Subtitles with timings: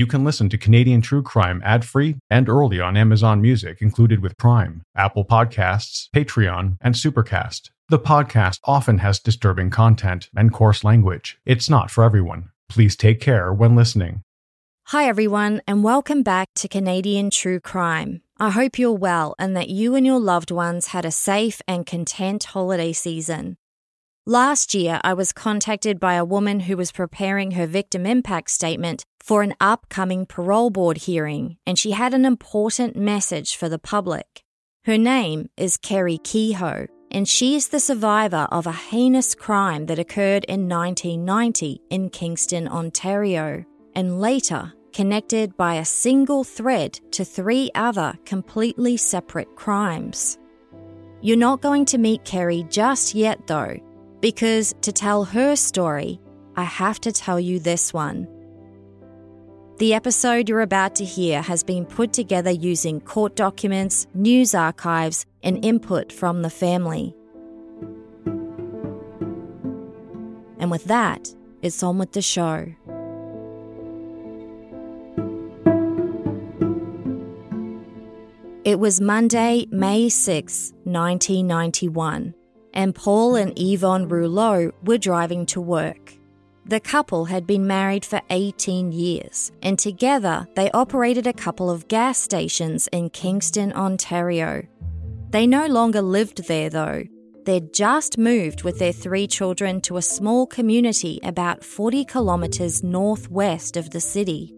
[0.00, 4.20] You can listen to Canadian True Crime ad free and early on Amazon Music, included
[4.20, 7.68] with Prime, Apple Podcasts, Patreon, and Supercast.
[7.90, 11.38] The podcast often has disturbing content and coarse language.
[11.44, 12.48] It's not for everyone.
[12.70, 14.22] Please take care when listening.
[14.86, 18.22] Hi, everyone, and welcome back to Canadian True Crime.
[18.38, 21.84] I hope you're well and that you and your loved ones had a safe and
[21.84, 23.58] content holiday season.
[24.26, 29.02] Last year, I was contacted by a woman who was preparing her victim impact statement
[29.18, 34.42] for an upcoming parole board hearing, and she had an important message for the public.
[34.84, 39.98] Her name is Kerri Kehoe, and she is the survivor of a heinous crime that
[39.98, 47.70] occurred in 1990 in Kingston, Ontario, and later connected by a single thread to three
[47.74, 50.38] other completely separate crimes.
[51.22, 53.78] You're not going to meet Kerri just yet, though,
[54.20, 56.20] because to tell her story,
[56.56, 58.28] I have to tell you this one.
[59.78, 65.24] The episode you're about to hear has been put together using court documents, news archives,
[65.42, 67.14] and input from the family.
[70.58, 72.66] And with that, it's on with the show.
[78.62, 82.34] It was Monday, May 6, 1991,
[82.74, 86.14] and Paul and Yvonne Rouleau were driving to work.
[86.66, 91.88] The couple had been married for 18 years, and together they operated a couple of
[91.88, 94.62] gas stations in Kingston, Ontario.
[95.30, 97.04] They no longer lived there, though.
[97.44, 103.76] They'd just moved with their three children to a small community about 40 kilometres northwest
[103.76, 104.54] of the city.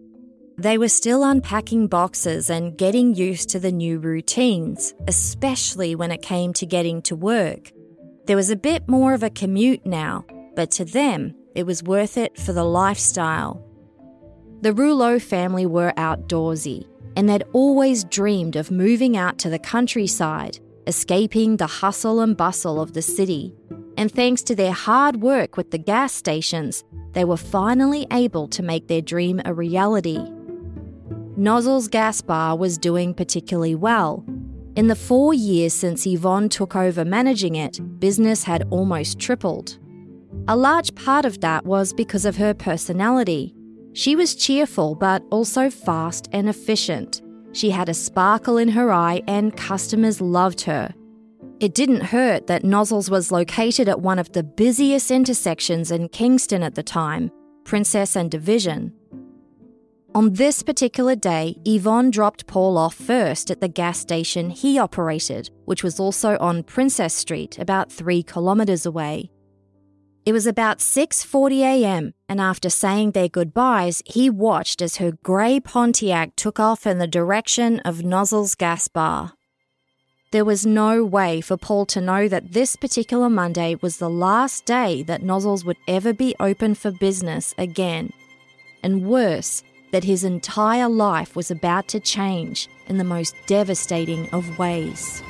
[0.59, 6.23] They were still unpacking boxes and getting used to the new routines, especially when it
[6.23, 7.73] came to getting to work.
[8.27, 10.25] There was a bit more of a commute now,
[10.55, 13.67] but to them, it was worth it for the lifestyle.
[14.61, 20.61] The Rouleau family were outdoorsy, and they'd always dreamed of moving out to the countryside,
[20.87, 23.55] escaping the hustle and bustle of the city.
[23.97, 26.85] And thanks to their hard work with the gas stations,
[27.15, 30.25] they were finally able to make their dream a reality.
[31.37, 34.25] Nozzles Gas Bar was doing particularly well.
[34.75, 39.79] In the four years since Yvonne took over managing it, business had almost tripled.
[40.49, 43.55] A large part of that was because of her personality.
[43.93, 47.21] She was cheerful but also fast and efficient.
[47.53, 50.95] She had a sparkle in her eye and customers loved her.
[51.61, 56.63] It didn't hurt that Nozzles was located at one of the busiest intersections in Kingston
[56.63, 57.31] at the time,
[57.65, 58.95] Princess and Division.
[60.15, 65.49] On this particular day, Yvonne dropped Paul off first at the gas station he operated,
[65.65, 69.31] which was also on Princess Street, about 3 kilometres away.
[70.27, 75.61] It was about 6:40 a.m., and after saying their goodbyes, he watched as her grey
[75.61, 79.33] Pontiac took off in the direction of Nozzles Gas Bar.
[80.31, 84.67] There was no way for Paul to know that this particular Monday was the last
[84.67, 88.13] day that Nozzles would ever be open for business again.
[88.83, 89.63] And worse,
[89.93, 95.23] that his entire life was about to change in the most devastating of ways.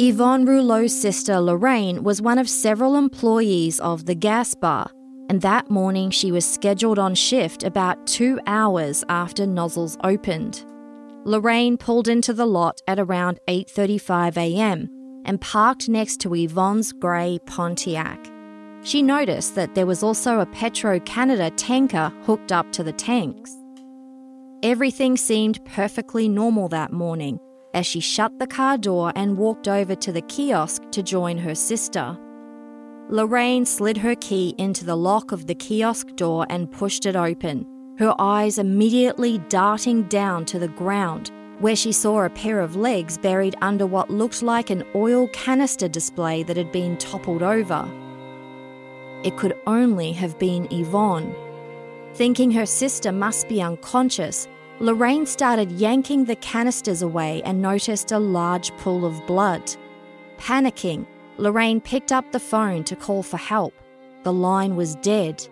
[0.00, 4.88] Yvonne Rouleau's sister Lorraine was one of several employees of the gas bar,
[5.28, 10.64] and that morning she was scheduled on shift about two hours after Nozzles opened.
[11.24, 14.88] Lorraine pulled into the lot at around 8:35 a.m.
[15.24, 18.37] and parked next to Yvonne's grey Pontiac.
[18.88, 23.54] She noticed that there was also a Petro Canada tanker hooked up to the tanks.
[24.62, 27.38] Everything seemed perfectly normal that morning,
[27.74, 31.54] as she shut the car door and walked over to the kiosk to join her
[31.54, 32.16] sister.
[33.10, 37.66] Lorraine slid her key into the lock of the kiosk door and pushed it open,
[37.98, 43.18] her eyes immediately darting down to the ground, where she saw a pair of legs
[43.18, 47.86] buried under what looked like an oil canister display that had been toppled over.
[49.24, 51.34] It could only have been Yvonne.
[52.14, 54.48] Thinking her sister must be unconscious,
[54.80, 59.74] Lorraine started yanking the canisters away and noticed a large pool of blood.
[60.38, 61.04] Panicking,
[61.36, 63.74] Lorraine picked up the phone to call for help.
[64.22, 65.46] The line was dead.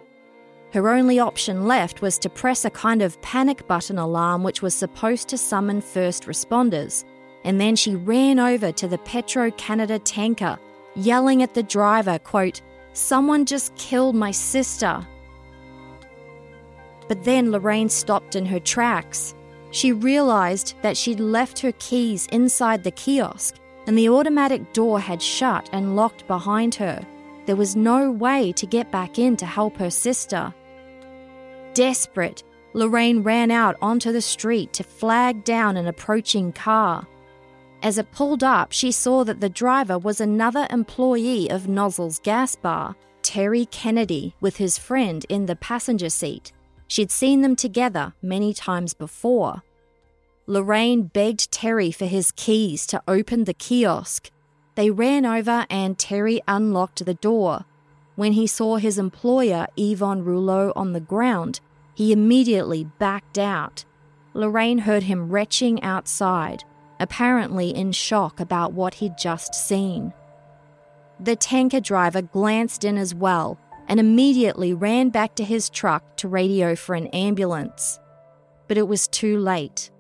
[0.72, 4.74] Her only option left was to press a kind of panic button alarm which was
[4.74, 7.04] supposed to summon first responders.
[7.44, 10.58] And then she ran over to the Petro Canada tanker,
[10.94, 12.60] yelling at the driver, quote,
[12.96, 15.06] Someone just killed my sister.
[17.08, 19.34] But then Lorraine stopped in her tracks.
[19.70, 23.56] She realised that she'd left her keys inside the kiosk
[23.86, 27.06] and the automatic door had shut and locked behind her.
[27.44, 30.54] There was no way to get back in to help her sister.
[31.74, 37.06] Desperate, Lorraine ran out onto the street to flag down an approaching car.
[37.82, 42.56] As it pulled up, she saw that the driver was another employee of Nozzle's gas
[42.56, 46.52] bar, Terry Kennedy, with his friend in the passenger seat.
[46.88, 49.62] She'd seen them together many times before.
[50.46, 54.30] Lorraine begged Terry for his keys to open the kiosk.
[54.76, 57.64] They ran over and Terry unlocked the door.
[58.14, 61.60] When he saw his employer, Yvonne Rouleau, on the ground,
[61.94, 63.84] he immediately backed out.
[64.34, 66.62] Lorraine heard him retching outside,
[67.00, 70.12] apparently in shock about what he'd just seen.
[71.18, 73.58] The tanker driver glanced in as well
[73.88, 77.98] and immediately ran back to his truck to radio for an ambulance.
[78.68, 79.90] But it was too late.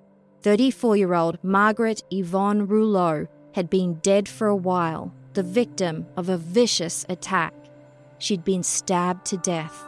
[0.42, 6.28] 34 year old Margaret Yvonne Rouleau had been dead for a while, the victim of
[6.28, 7.54] a vicious attack.
[8.18, 9.84] She'd been stabbed to death.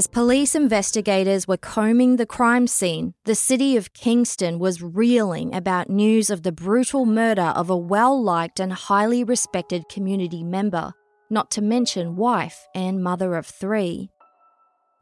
[0.00, 5.90] As police investigators were combing the crime scene, the city of Kingston was reeling about
[5.90, 10.94] news of the brutal murder of a well liked and highly respected community member,
[11.28, 14.08] not to mention wife and mother of three.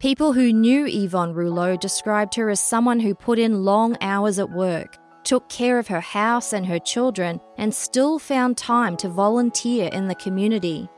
[0.01, 4.51] People who knew Yvonne Rouleau described her as someone who put in long hours at
[4.51, 9.91] work, took care of her house and her children, and still found time to volunteer
[9.93, 10.89] in the community.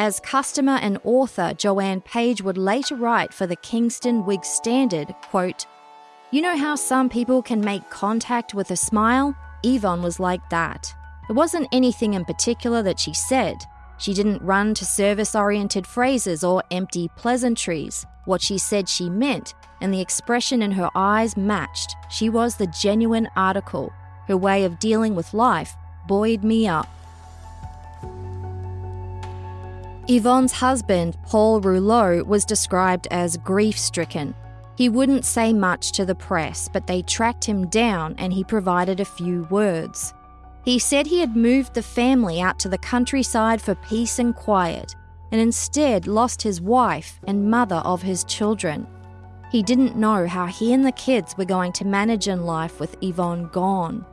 [0.00, 5.66] As customer and author Joanne Page would later write for the Kingston Whig Standard, quote,
[6.30, 9.36] You know how some people can make contact with a smile?
[9.62, 10.94] Yvonne was like that.
[11.28, 13.56] It wasn't anything in particular that she said.
[13.98, 18.06] She didn't run to service oriented phrases or empty pleasantries.
[18.24, 19.52] What she said she meant,
[19.82, 21.94] and the expression in her eyes matched.
[22.08, 23.92] She was the genuine article.
[24.28, 25.76] Her way of dealing with life
[26.08, 26.88] buoyed me up.
[30.12, 34.34] Yvonne's husband, Paul Rouleau, was described as grief stricken.
[34.76, 38.98] He wouldn't say much to the press, but they tracked him down and he provided
[38.98, 40.12] a few words.
[40.64, 44.96] He said he had moved the family out to the countryside for peace and quiet,
[45.30, 48.88] and instead lost his wife and mother of his children.
[49.52, 52.96] He didn't know how he and the kids were going to manage in life with
[53.00, 54.04] Yvonne gone.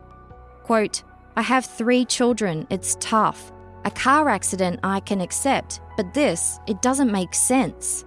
[0.62, 1.02] Quote,
[1.36, 3.52] I have three children, it's tough.
[3.88, 8.04] A car accident I can accept, but this, it doesn't make sense.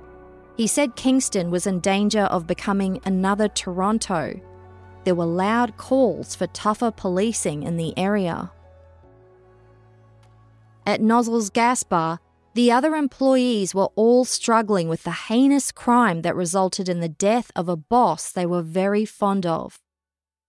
[0.58, 4.38] He said Kingston was in danger of becoming another Toronto.
[5.04, 8.52] There were loud calls for tougher policing in the area.
[10.84, 12.20] At Nozzle's gas bar,
[12.52, 17.50] the other employees were all struggling with the heinous crime that resulted in the death
[17.56, 19.80] of a boss they were very fond of.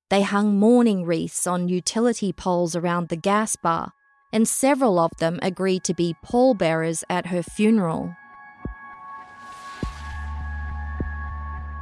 [0.09, 3.93] They hung mourning wreaths on utility poles around the gas bar,
[4.33, 8.15] and several of them agreed to be pallbearers at her funeral.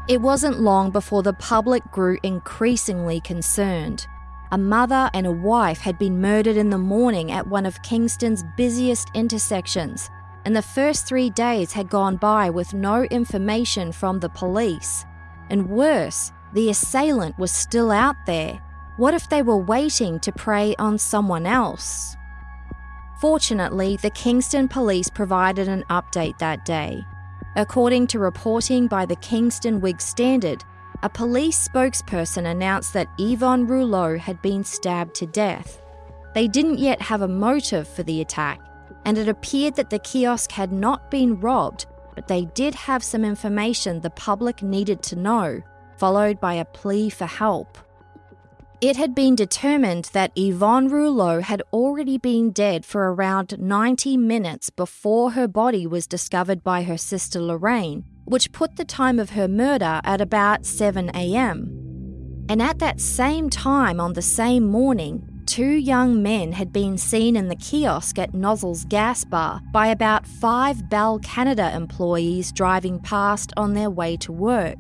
[0.08, 4.08] It wasn't long before the public grew increasingly concerned.
[4.52, 8.44] A mother and a wife had been murdered in the morning at one of Kingston's
[8.58, 10.10] busiest intersections,
[10.46, 15.06] and the first three days had gone by with no information from the police.
[15.52, 18.60] And worse, the assailant was still out there.
[18.98, 22.16] What if they were waiting to prey on someone else?
[23.20, 27.04] Fortunately, the Kingston police provided an update that day.
[27.58, 30.64] According to reporting by the Kingston Whig Standard,
[31.04, 35.82] a police spokesperson announced that Yvonne Rouleau had been stabbed to death.
[36.34, 38.62] They didn't yet have a motive for the attack,
[39.04, 43.26] and it appeared that the kiosk had not been robbed, but they did have some
[43.26, 45.62] information the public needed to know,
[45.98, 47.78] followed by a plea for help.
[48.82, 54.70] It had been determined that Yvonne Rouleau had already been dead for around 90 minutes
[54.70, 59.50] before her body was discovered by her sister Lorraine, which put the time of her
[59.50, 62.46] murder at about 7 am.
[62.48, 67.36] And at that same time on the same morning, two young men had been seen
[67.36, 73.52] in the kiosk at Nozzle's gas bar by about five Bell Canada employees driving past
[73.58, 74.78] on their way to work.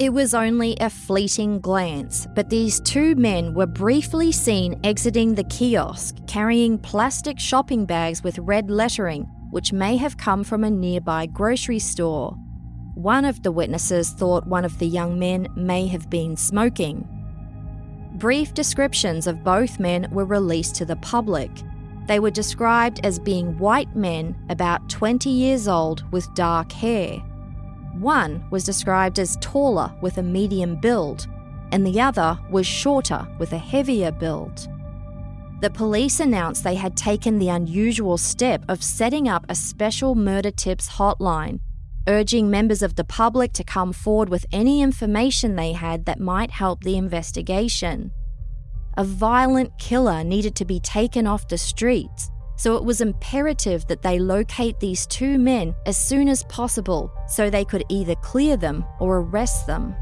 [0.00, 5.44] It was only a fleeting glance, but these two men were briefly seen exiting the
[5.44, 11.26] kiosk carrying plastic shopping bags with red lettering, which may have come from a nearby
[11.26, 12.30] grocery store.
[12.94, 17.06] One of the witnesses thought one of the young men may have been smoking.
[18.14, 21.50] Brief descriptions of both men were released to the public.
[22.06, 27.22] They were described as being white men about 20 years old with dark hair.
[28.00, 31.26] One was described as taller with a medium build,
[31.70, 34.66] and the other was shorter with a heavier build.
[35.60, 40.50] The police announced they had taken the unusual step of setting up a special murder
[40.50, 41.60] tips hotline,
[42.08, 46.52] urging members of the public to come forward with any information they had that might
[46.52, 48.12] help the investigation.
[48.96, 52.30] A violent killer needed to be taken off the streets,
[52.60, 57.48] so it was imperative that they locate these two men as soon as possible so
[57.48, 59.94] they could either clear them or arrest them.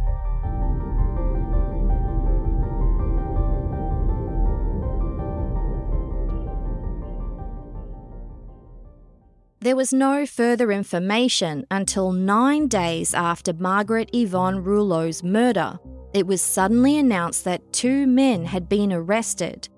[9.61, 15.79] There was no further information until nine days after Margaret Yvonne Rouleau's murder.
[16.13, 19.69] It was suddenly announced that two men had been arrested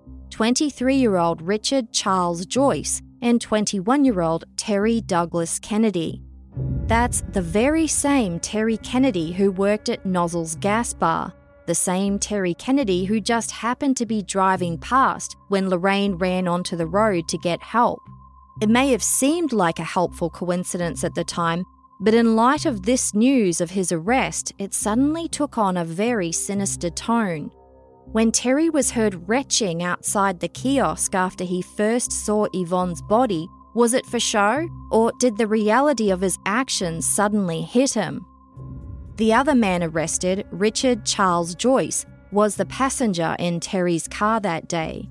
[0.41, 6.23] 23 year old Richard Charles Joyce and 21 year old Terry Douglas Kennedy.
[6.87, 11.35] That's the very same Terry Kennedy who worked at Nozzle's gas bar,
[11.67, 16.75] the same Terry Kennedy who just happened to be driving past when Lorraine ran onto
[16.75, 18.01] the road to get help.
[18.63, 21.67] It may have seemed like a helpful coincidence at the time,
[22.01, 26.33] but in light of this news of his arrest, it suddenly took on a very
[26.33, 27.51] sinister tone.
[28.13, 33.95] When Terry was heard retching outside the kiosk after he first saw Yvonne's body, was
[33.95, 38.27] it for show, or did the reality of his actions suddenly hit him?
[39.15, 45.09] The other man arrested, Richard Charles Joyce, was the passenger in Terry's car that day.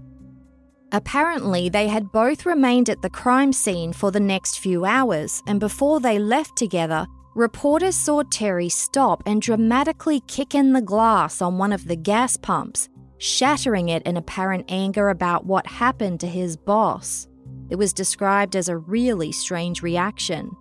[0.91, 5.61] Apparently, they had both remained at the crime scene for the next few hours, and
[5.61, 11.57] before they left together, reporters saw Terry stop and dramatically kick in the glass on
[11.57, 16.57] one of the gas pumps, shattering it in apparent anger about what happened to his
[16.57, 17.27] boss.
[17.69, 20.51] It was described as a really strange reaction.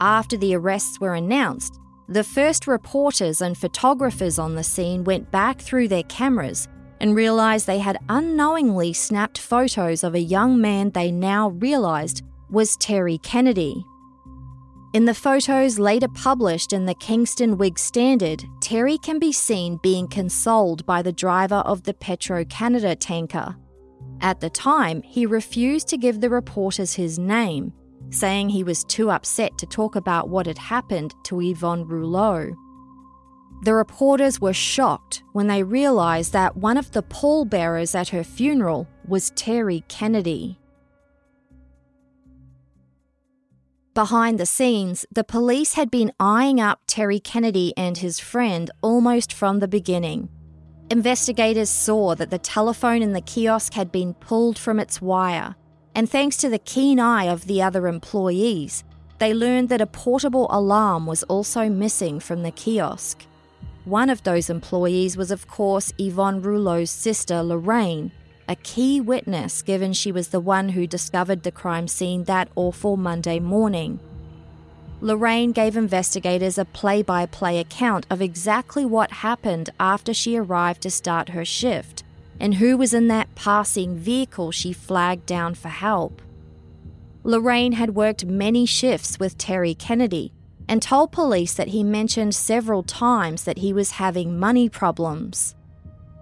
[0.00, 1.78] After the arrests were announced,
[2.08, 6.68] the first reporters and photographers on the scene went back through their cameras
[7.00, 12.76] and realised they had unknowingly snapped photos of a young man they now realised was
[12.76, 13.84] Terry Kennedy.
[14.92, 20.08] In the photos later published in the Kingston Whig Standard, Terry can be seen being
[20.08, 23.54] consoled by the driver of the Petro Canada tanker.
[24.20, 27.72] At the time, he refused to give the reporters his name,
[28.10, 32.50] saying he was too upset to talk about what had happened to Yvonne Rouleau.
[33.62, 38.88] The reporters were shocked when they realised that one of the pallbearers at her funeral
[39.06, 40.58] was Terry Kennedy.
[43.94, 49.32] Behind the scenes, the police had been eyeing up Terry Kennedy and his friend almost
[49.32, 50.28] from the beginning.
[50.90, 55.56] Investigators saw that the telephone in the kiosk had been pulled from its wire,
[55.96, 58.84] and thanks to the keen eye of the other employees,
[59.18, 63.26] they learned that a portable alarm was also missing from the kiosk.
[63.84, 68.12] One of those employees was, of course, Yvonne Rouleau's sister, Lorraine,
[68.50, 72.96] a key witness given she was the one who discovered the crime scene that awful
[72.96, 74.00] Monday morning.
[75.00, 80.82] Lorraine gave investigators a play by play account of exactly what happened after she arrived
[80.82, 82.02] to start her shift
[82.40, 86.20] and who was in that passing vehicle she flagged down for help.
[87.22, 90.32] Lorraine had worked many shifts with Terry Kennedy
[90.66, 95.54] and told police that he mentioned several times that he was having money problems.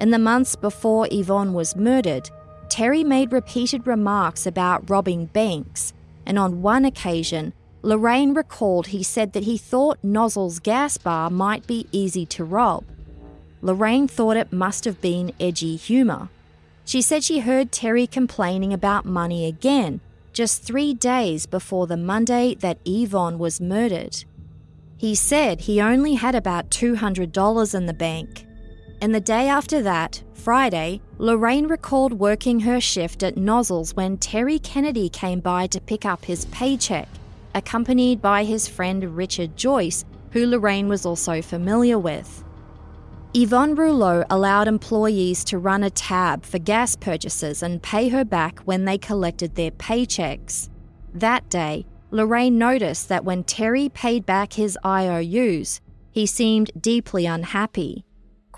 [0.00, 2.30] In the months before Yvonne was murdered,
[2.68, 5.92] Terry made repeated remarks about robbing banks,
[6.24, 7.52] and on one occasion,
[7.82, 12.84] Lorraine recalled he said that he thought Nozzle's gas bar might be easy to rob.
[13.60, 16.28] Lorraine thought it must have been edgy humour.
[16.84, 20.00] She said she heard Terry complaining about money again,
[20.32, 24.24] just three days before the Monday that Yvonne was murdered.
[24.96, 28.44] He said he only had about $200 in the bank.
[29.00, 34.58] And the day after that, Friday, Lorraine recalled working her shift at Nozzles when Terry
[34.58, 37.08] Kennedy came by to pick up his paycheck,
[37.54, 42.44] accompanied by his friend Richard Joyce, who Lorraine was also familiar with.
[43.34, 48.58] Yvonne Rouleau allowed employees to run a tab for gas purchases and pay her back
[48.60, 50.70] when they collected their paychecks.
[51.14, 58.04] That day, Lorraine noticed that when Terry paid back his IOUs, he seemed deeply unhappy.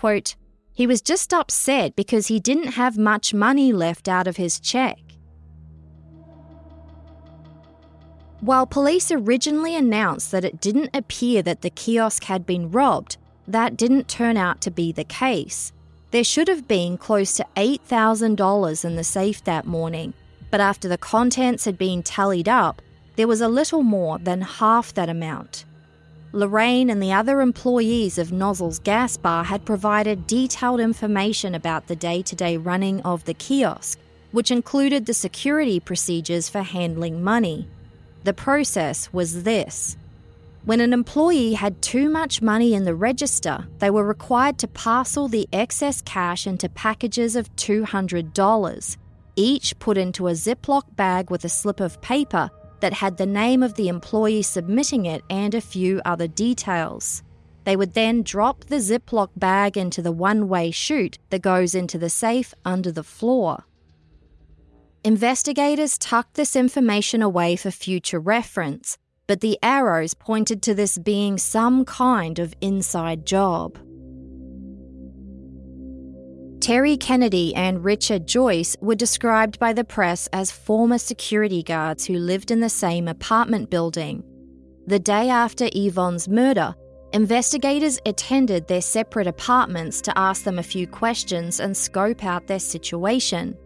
[0.01, 0.35] Quote,
[0.73, 4.97] he was just upset because he didn't have much money left out of his check.
[8.39, 13.17] While police originally announced that it didn't appear that the kiosk had been robbed,
[13.47, 15.71] that didn't turn out to be the case.
[16.09, 20.15] There should have been close to $8,000 in the safe that morning,
[20.49, 22.81] but after the contents had been tallied up,
[23.17, 25.65] there was a little more than half that amount.
[26.33, 31.95] Lorraine and the other employees of Nozzle's gas bar had provided detailed information about the
[31.95, 33.99] day to day running of the kiosk,
[34.31, 37.67] which included the security procedures for handling money.
[38.23, 39.97] The process was this
[40.63, 45.27] when an employee had too much money in the register, they were required to parcel
[45.27, 48.97] the excess cash into packages of $200,
[49.35, 53.63] each put into a Ziploc bag with a slip of paper that had the name
[53.63, 57.23] of the employee submitting it and a few other details.
[57.63, 61.97] They would then drop the Ziploc bag into the one way chute that goes into
[61.97, 63.65] the safe under the floor.
[65.03, 68.97] Investigators tucked this information away for future reference,
[69.27, 73.77] but the arrows pointed to this being some kind of inside job.
[76.61, 82.19] Terry Kennedy and Richard Joyce were described by the press as former security guards who
[82.19, 84.23] lived in the same apartment building.
[84.85, 86.75] The day after Yvonne's murder,
[87.13, 92.59] investigators attended their separate apartments to ask them a few questions and scope out their
[92.59, 93.57] situation.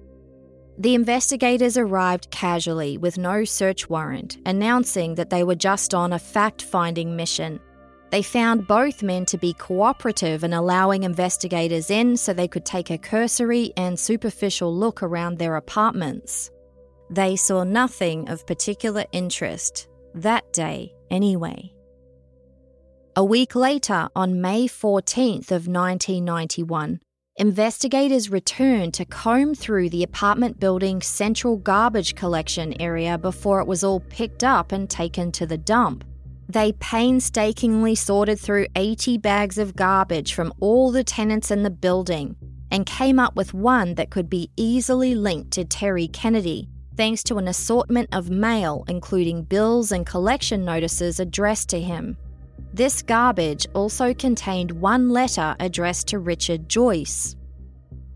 [0.77, 6.19] The investigators arrived casually with no search warrant, announcing that they were just on a
[6.19, 7.59] fact finding mission.
[8.15, 12.89] They found both men to be cooperative in allowing investigators in so they could take
[12.89, 16.49] a cursory and superficial look around their apartments.
[17.09, 21.73] They saw nothing of particular interest, that day anyway.
[23.17, 27.01] A week later, on May 14th of 1991,
[27.35, 33.83] investigators returned to comb through the apartment building's central garbage collection area before it was
[33.83, 36.05] all picked up and taken to the dump.
[36.47, 42.35] They painstakingly sorted through 80 bags of garbage from all the tenants in the building
[42.71, 47.37] and came up with one that could be easily linked to Terry Kennedy, thanks to
[47.37, 52.17] an assortment of mail, including bills and collection notices addressed to him.
[52.73, 57.35] This garbage also contained one letter addressed to Richard Joyce.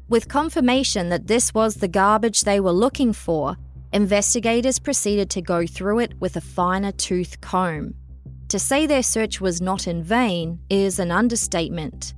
[0.08, 3.58] With confirmation that this was the garbage they were looking for,
[3.94, 7.96] investigators proceeded to go through it with a finer tooth comb.
[8.50, 12.16] To say their search was not in vain is an understatement.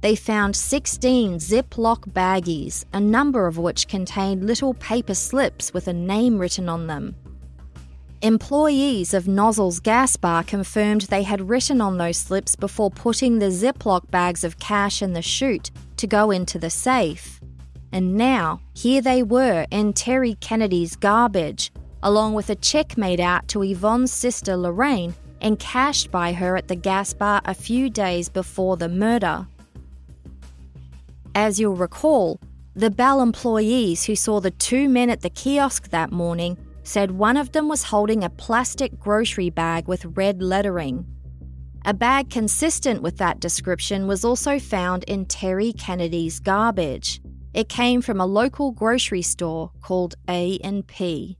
[0.00, 5.92] They found 16 Ziploc baggies, a number of which contained little paper slips with a
[5.92, 7.16] name written on them.
[8.22, 13.50] Employees of Nozzle's gas bar confirmed they had written on those slips before putting the
[13.50, 17.40] Ziploc bags of cash in the chute to go into the safe.
[17.90, 21.72] And now, here they were in Terry Kennedy's garbage,
[22.04, 26.68] along with a check made out to Yvonne's sister Lorraine and cashed by her at
[26.68, 29.46] the gas bar a few days before the murder.
[31.34, 32.40] As you'll recall,
[32.74, 37.36] the Bell employees who saw the two men at the kiosk that morning said one
[37.36, 41.06] of them was holding a plastic grocery bag with red lettering.
[41.84, 47.20] A bag consistent with that description was also found in Terry Kennedy's garbage.
[47.54, 51.36] It came from a local grocery store called A&P.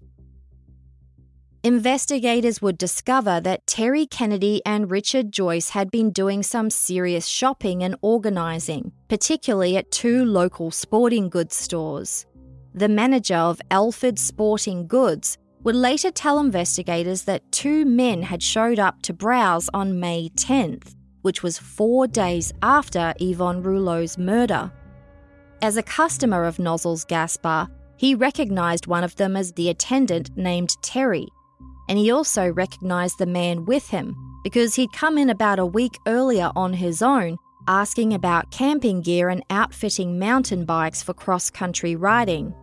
[1.65, 7.85] Investigators would discover that Terry Kennedy and Richard Joyce had been doing some serious shopping
[7.85, 12.27] and organising, particularly at two local sporting goods stores.
[12.75, 18.81] The manager of Alford Sporting Goods would later tell investigators that two men had showed
[18.81, 24.73] up to browse on May 10th, which was four days after Yvonne Rouleau's murder.
[25.63, 30.37] As a customer of Nozzle's gas bar, he recognized one of them as the attendant
[30.37, 31.29] named Terry,
[31.89, 35.99] and he also recognized the man with him because he'd come in about a week
[36.07, 41.97] earlier on his own asking about camping gear and outfitting mountain bikes for cross country
[41.97, 42.55] riding.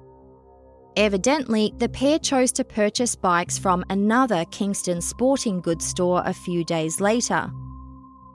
[0.97, 6.63] Evidently, the pair chose to purchase bikes from another Kingston sporting goods store a few
[6.63, 7.49] days later.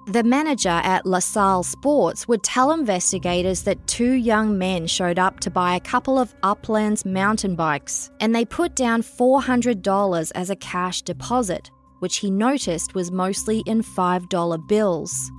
[0.07, 5.51] The manager at LaSalle Sports would tell investigators that two young men showed up to
[5.51, 11.01] buy a couple of Uplands mountain bikes, and they put down $400 as a cash
[11.01, 15.33] deposit, which he noticed was mostly in $5 bills.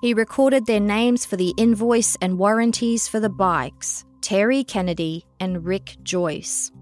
[0.00, 5.66] He recorded their names for the invoice and warranties for the bikes Terry Kennedy and
[5.66, 6.72] Rick Joyce.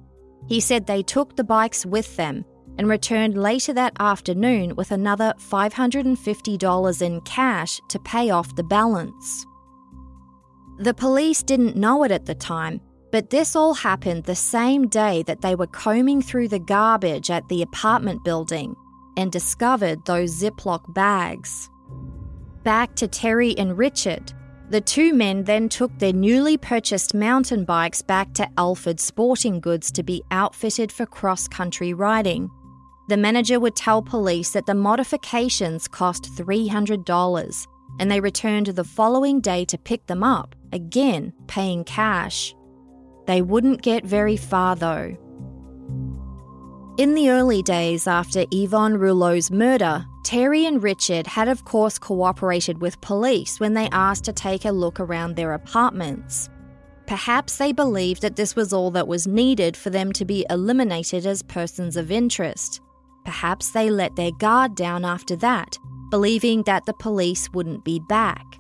[0.47, 2.45] He said they took the bikes with them
[2.79, 9.47] and returned later that afternoon with another $550 in cash to pay off the balance.
[10.79, 12.81] The police didn't know it at the time,
[13.13, 17.49] but this all happened the same day that they were combing through the garbage at
[17.49, 18.75] the apartment building
[19.17, 21.71] and discovered those Ziploc bags.
[22.65, 24.33] Back to Terry and Richard.
[24.71, 29.93] The two men then took their newly purchased mountain bikes back to Alford Sporting Goods
[29.93, 32.51] to be outfitted for cross country riding.
[33.09, 37.67] The manager would tell police that the modifications cost $300
[38.01, 42.55] and they returned the following day to pick them up, again paying cash.
[43.27, 45.17] They wouldn't get very far though.
[46.97, 52.81] In the early days after Yvonne Rouleau's murder, Terry and Richard had, of course, cooperated
[52.81, 56.49] with police when they asked to take a look around their apartments.
[57.07, 61.27] Perhaps they believed that this was all that was needed for them to be eliminated
[61.27, 62.81] as persons of interest.
[63.25, 65.79] Perhaps they let their guard down after that,
[66.11, 68.59] believing that the police wouldn't be back.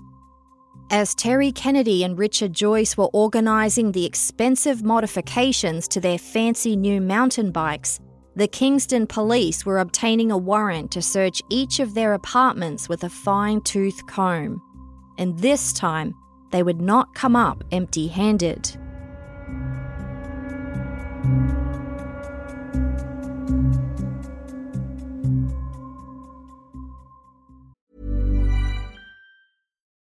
[0.90, 7.00] As Terry Kennedy and Richard Joyce were organising the expensive modifications to their fancy new
[7.00, 8.00] mountain bikes,
[8.37, 13.09] the Kingston police were obtaining a warrant to search each of their apartments with a
[13.09, 14.61] fine tooth comb.
[15.18, 16.14] And this time,
[16.50, 18.77] they would not come up empty handed.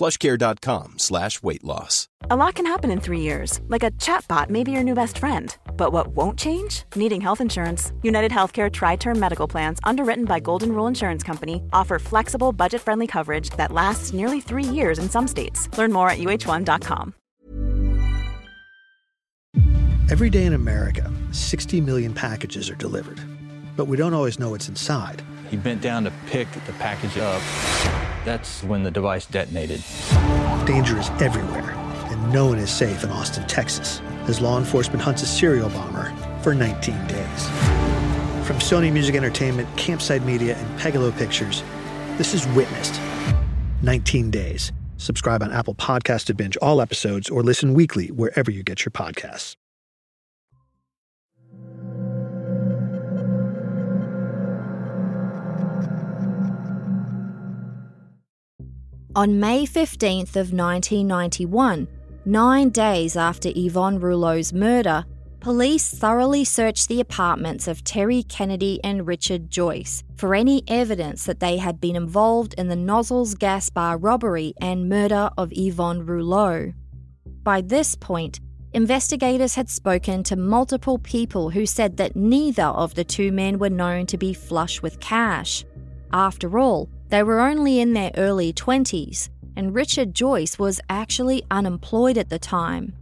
[0.00, 2.08] plushcare.com slash weight loss.
[2.30, 5.18] A lot can happen in three years, like a chatbot may be your new best
[5.18, 5.56] friend.
[5.76, 6.84] But what won't change?
[6.96, 7.92] Needing health insurance.
[8.02, 12.80] United Healthcare Tri Term Medical Plans, underwritten by Golden Rule Insurance Company, offer flexible, budget
[12.80, 15.68] friendly coverage that lasts nearly three years in some states.
[15.76, 17.14] Learn more at uh1.com.
[20.10, 23.20] Every day in America, 60 million packages are delivered,
[23.76, 25.22] but we don't always know what's inside.
[25.50, 27.42] He bent down to pick the package up.
[28.24, 29.82] That's when the device detonated.
[30.64, 31.72] Danger is everywhere,
[32.10, 36.14] and no one is safe in Austin, Texas, as law enforcement hunts a serial bomber
[36.42, 37.48] for 19 days.
[38.46, 41.64] From Sony Music Entertainment, Campside Media, and Pegalo Pictures,
[42.16, 43.00] this is Witnessed
[43.82, 44.70] 19 Days.
[44.98, 48.92] Subscribe on Apple Podcast to binge all episodes or listen weekly wherever you get your
[48.92, 49.56] podcasts.
[59.16, 61.88] On May 15th of 1991,
[62.24, 65.04] nine days after Yvonne Rouleau's murder,
[65.40, 71.40] police thoroughly searched the apartments of Terry Kennedy and Richard Joyce for any evidence that
[71.40, 76.72] they had been involved in the Nozzles gas bar robbery and murder of Yvonne Rouleau.
[77.42, 78.38] By this point,
[78.74, 83.70] investigators had spoken to multiple people who said that neither of the two men were
[83.70, 85.64] known to be flush with cash.
[86.12, 92.16] After all, they were only in their early 20s, and Richard Joyce was actually unemployed
[92.16, 92.94] at the time.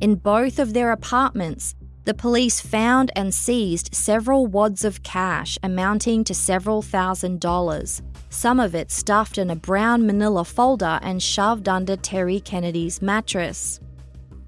[0.00, 6.24] In both of their apartments, the police found and seized several wads of cash amounting
[6.24, 11.68] to several thousand dollars, some of it stuffed in a brown manila folder and shoved
[11.68, 13.78] under Terry Kennedy's mattress.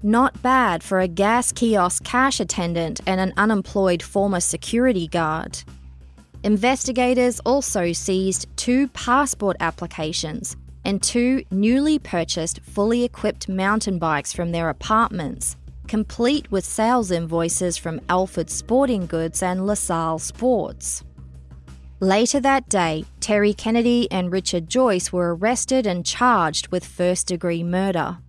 [0.03, 5.63] Not bad for a gas kiosk cash attendant and an unemployed former security guard.
[6.45, 10.55] Investigators also seized two passport applications
[10.85, 17.77] and two newly purchased fully equipped mountain bikes from their apartments, complete with sales invoices
[17.77, 21.03] from Alford Sporting Goods and LaSalle Sports.
[21.99, 27.63] Later that day, Terry Kennedy and Richard Joyce were arrested and charged with first degree
[27.63, 28.19] murder.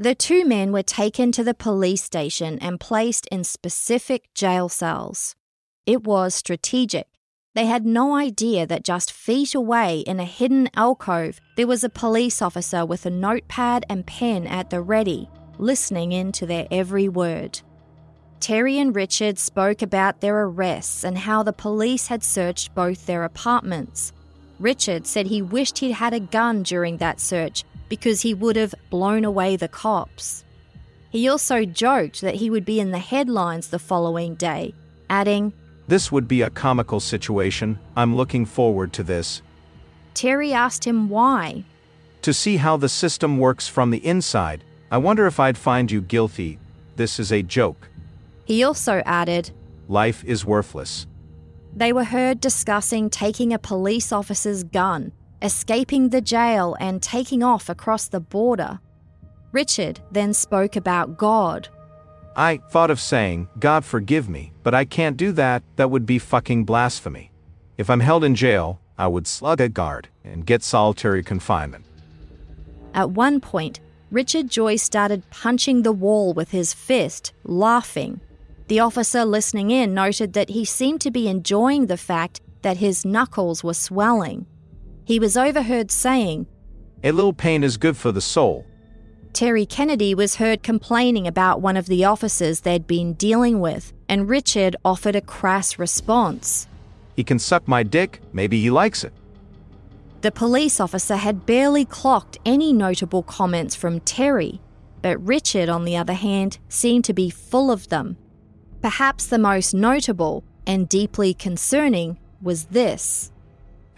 [0.00, 5.36] The two men were taken to the police station and placed in specific jail cells.
[5.84, 7.06] It was strategic.
[7.54, 11.90] They had no idea that just feet away in a hidden alcove there was a
[11.90, 17.10] police officer with a notepad and pen at the ready, listening in to their every
[17.10, 17.60] word.
[18.40, 23.24] Terry and Richard spoke about their arrests and how the police had searched both their
[23.24, 24.14] apartments.
[24.58, 28.74] Richard said he wished he'd had a gun during that search because he would have
[28.88, 30.44] blown away the cops.
[31.10, 34.74] He also joked that he would be in the headlines the following day,
[35.10, 35.52] adding,
[35.88, 37.78] This would be a comical situation.
[37.96, 39.42] I'm looking forward to this.
[40.14, 41.64] Terry asked him why.
[42.22, 46.00] To see how the system works from the inside, I wonder if I'd find you
[46.00, 46.58] guilty.
[46.94, 47.88] This is a joke.
[48.44, 49.50] He also added,
[49.88, 51.06] Life is worthless.
[51.74, 57.68] They were heard discussing taking a police officer's gun escaping the jail and taking off
[57.68, 58.80] across the border.
[59.52, 61.68] Richard then spoke about God.
[62.36, 66.18] I thought of saying, God forgive me, but I can't do that, that would be
[66.18, 67.32] fucking blasphemy.
[67.76, 71.84] If I'm held in jail, I would slug a guard and get solitary confinement.
[72.94, 78.20] At one point, Richard Joyce started punching the wall with his fist, laughing.
[78.68, 83.04] The officer listening in noted that he seemed to be enjoying the fact that his
[83.04, 84.46] knuckles were swelling.
[85.10, 86.46] He was overheard saying,
[87.02, 88.64] A little pain is good for the soul.
[89.32, 94.28] Terry Kennedy was heard complaining about one of the officers they'd been dealing with, and
[94.28, 96.68] Richard offered a crass response.
[97.16, 99.12] He can suck my dick, maybe he likes it.
[100.20, 104.60] The police officer had barely clocked any notable comments from Terry,
[105.02, 108.16] but Richard, on the other hand, seemed to be full of them.
[108.80, 113.32] Perhaps the most notable and deeply concerning was this.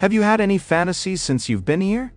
[0.03, 2.11] Have you had any fantasies since you've been here?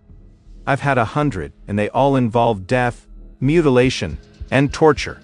[0.65, 3.07] I've had a hundred, and they all involve death,
[3.39, 4.17] mutilation,
[4.51, 5.21] and torture.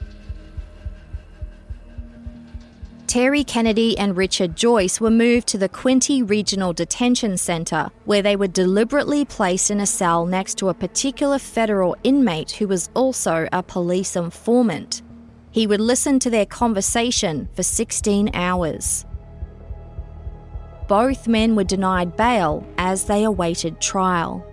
[3.06, 8.38] Terry Kennedy and Richard Joyce were moved to the Quinte Regional Detention Centre, where they
[8.38, 13.45] were deliberately placed in a cell next to a particular federal inmate who was also
[13.52, 15.02] a police informant.
[15.52, 19.06] He would listen to their conversation for 16 hours
[20.88, 24.46] both men were denied bail as they awaited trial.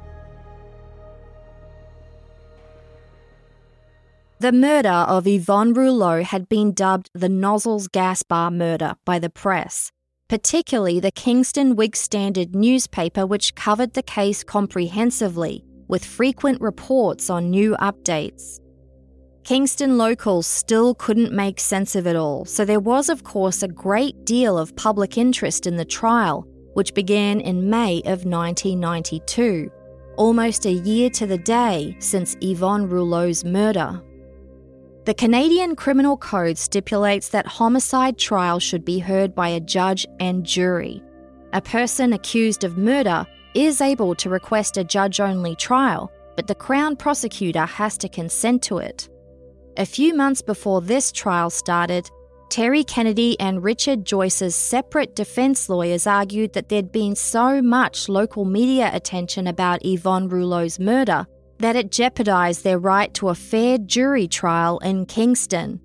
[4.41, 9.29] The murder of Yvonne Rouleau had been dubbed the Nozzles Gas Bar murder by the
[9.29, 9.93] press,
[10.31, 17.51] particularly the Kingston Whig Standard newspaper, which covered the case comprehensively, with frequent reports on
[17.51, 18.61] new updates.
[19.51, 23.67] Kingston locals still couldn't make sense of it all, so there was, of course, a
[23.67, 29.69] great deal of public interest in the trial, which began in May of 1992,
[30.17, 34.01] almost a year to the day since Yvonne Rouleau's murder.
[35.05, 40.47] The Canadian Criminal Code stipulates that homicide trials should be heard by a judge and
[40.47, 41.03] jury.
[41.55, 46.55] A person accused of murder is able to request a judge only trial, but the
[46.55, 49.10] Crown prosecutor has to consent to it.
[49.81, 52.11] A few months before this trial started,
[52.51, 58.45] Terry Kennedy and Richard Joyce's separate defense lawyers argued that there'd been so much local
[58.45, 61.27] media attention about Yvonne Rouleau's murder
[61.61, 65.81] that it jeopardized their right to a fair jury trial in Kingston.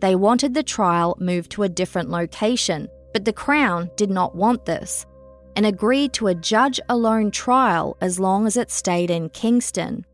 [0.00, 4.64] They wanted the trial moved to a different location, but the Crown did not want
[4.64, 5.06] this
[5.54, 10.04] and agreed to a judge alone trial as long as it stayed in Kingston.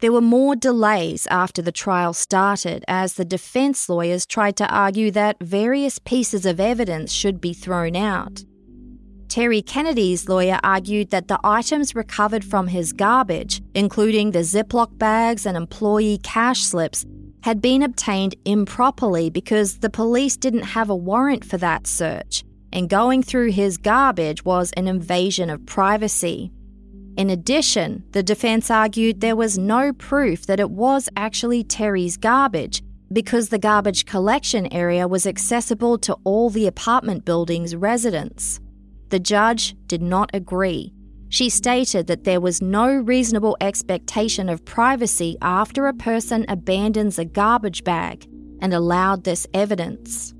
[0.00, 5.10] There were more delays after the trial started as the defence lawyers tried to argue
[5.12, 8.44] that various pieces of evidence should be thrown out.
[9.28, 15.46] Terry Kennedy's lawyer argued that the items recovered from his garbage, including the Ziploc bags
[15.46, 17.04] and employee cash slips,
[17.42, 22.88] had been obtained improperly because the police didn't have a warrant for that search, and
[22.88, 26.52] going through his garbage was an invasion of privacy.
[27.16, 32.82] In addition, the defense argued there was no proof that it was actually Terry's garbage
[33.12, 38.60] because the garbage collection area was accessible to all the apartment building's residents.
[39.10, 40.92] The judge did not agree.
[41.28, 47.24] She stated that there was no reasonable expectation of privacy after a person abandons a
[47.24, 48.26] garbage bag
[48.60, 50.34] and allowed this evidence.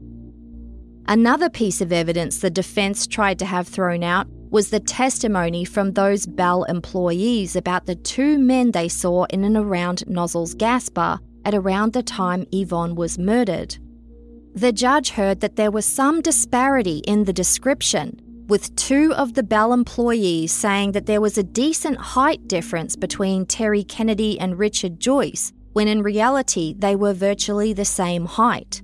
[1.07, 5.91] Another piece of evidence the defense tried to have thrown out was the testimony from
[5.91, 11.19] those Bell employees about the two men they saw in and around Nozzle's gas bar
[11.45, 13.77] at around the time Yvonne was murdered.
[14.55, 19.43] The judge heard that there was some disparity in the description, with two of the
[19.43, 25.01] Bell employees saying that there was a decent height difference between Terry Kennedy and Richard
[25.01, 28.83] Joyce, when in reality they were virtually the same height.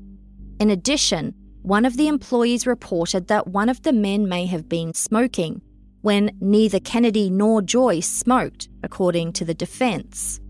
[0.58, 4.94] In addition, one of the employees reported that one of the men may have been
[4.94, 5.60] smoking,
[6.02, 10.40] when neither Kennedy nor Joyce smoked, according to the defence.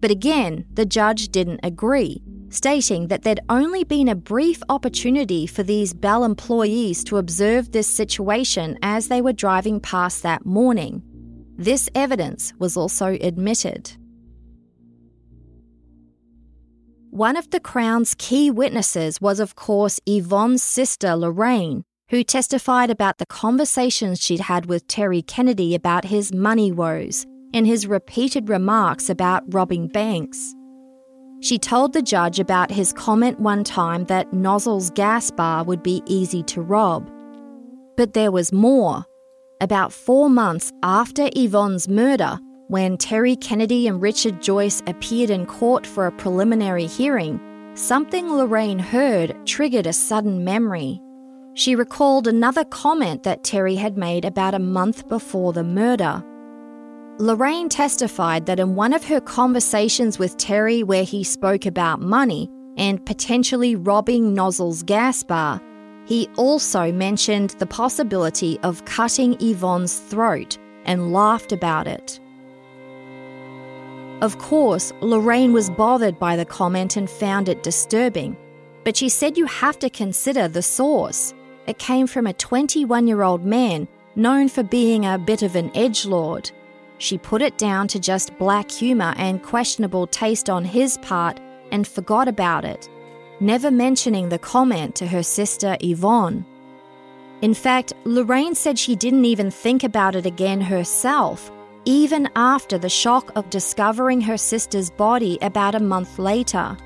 [0.00, 5.62] But again, the judge didn't agree, stating that there'd only been a brief opportunity for
[5.62, 11.02] these Bell employees to observe this situation as they were driving past that morning.
[11.56, 13.92] This evidence was also admitted.
[17.10, 23.16] One of the Crown's key witnesses was, of course, Yvonne's sister, Lorraine, who testified about
[23.16, 29.08] the conversations she'd had with Terry Kennedy about his money woes and his repeated remarks
[29.08, 30.54] about robbing banks.
[31.40, 36.02] She told the judge about his comment one time that Nozzle's gas bar would be
[36.06, 37.10] easy to rob.
[37.96, 39.04] But there was more.
[39.62, 42.38] About four months after Yvonne's murder,
[42.68, 47.40] when Terry Kennedy and Richard Joyce appeared in court for a preliminary hearing,
[47.74, 51.00] something Lorraine heard triggered a sudden memory.
[51.54, 56.22] She recalled another comment that Terry had made about a month before the murder.
[57.18, 62.50] Lorraine testified that in one of her conversations with Terry, where he spoke about money
[62.76, 65.60] and potentially robbing Nozzle's gas bar,
[66.04, 72.20] he also mentioned the possibility of cutting Yvonne's throat and laughed about it.
[74.20, 78.36] Of course, Lorraine was bothered by the comment and found it disturbing,
[78.82, 81.34] but she said you have to consider the source.
[81.68, 85.70] It came from a 21 year old man known for being a bit of an
[85.76, 86.50] edge lord.
[86.98, 91.38] She put it down to just black humour and questionable taste on his part
[91.70, 92.88] and forgot about it,
[93.38, 96.44] never mentioning the comment to her sister Yvonne.
[97.40, 101.52] In fact, Lorraine said she didn't even think about it again herself,
[101.88, 106.76] even after the shock of discovering her sister's body about a month later.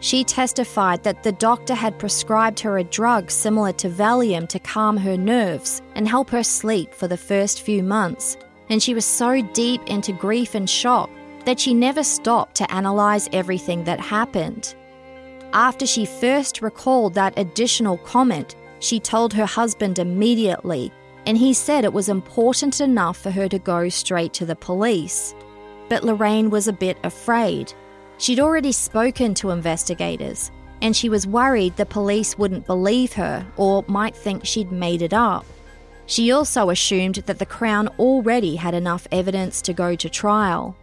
[0.00, 4.96] She testified that the doctor had prescribed her a drug similar to Valium to calm
[4.96, 8.36] her nerves and help her sleep for the first few months,
[8.70, 11.10] and she was so deep into grief and shock
[11.44, 14.74] that she never stopped to analyse everything that happened.
[15.52, 20.90] After she first recalled that additional comment, she told her husband immediately,
[21.26, 25.34] and he said it was important enough for her to go straight to the police.
[25.88, 27.72] But Lorraine was a bit afraid.
[28.18, 30.50] She'd already spoken to investigators,
[30.82, 35.12] and she was worried the police wouldn't believe her or might think she'd made it
[35.12, 35.44] up.
[36.06, 40.76] She also assumed that the Crown already had enough evidence to go to trial.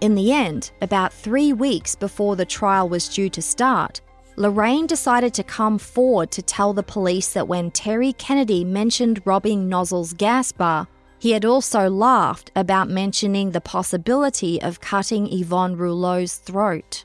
[0.00, 4.00] In the end, about three weeks before the trial was due to start,
[4.36, 9.68] Lorraine decided to come forward to tell the police that when Terry Kennedy mentioned robbing
[9.68, 10.88] Nozzle's gas bar,
[11.18, 17.04] he had also laughed about mentioning the possibility of cutting Yvonne Rouleau's throat.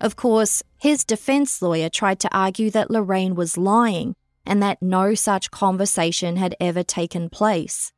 [0.00, 4.14] Of course, his defense lawyer tried to argue that Lorraine was lying
[4.46, 7.92] and that no such conversation had ever taken place.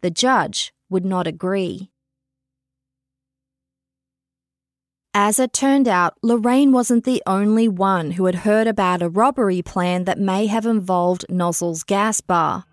[0.00, 1.90] The judge would not agree.
[5.20, 9.62] As it turned out, Lorraine wasn't the only one who had heard about a robbery
[9.62, 12.66] plan that may have involved Nozzle's gas bar.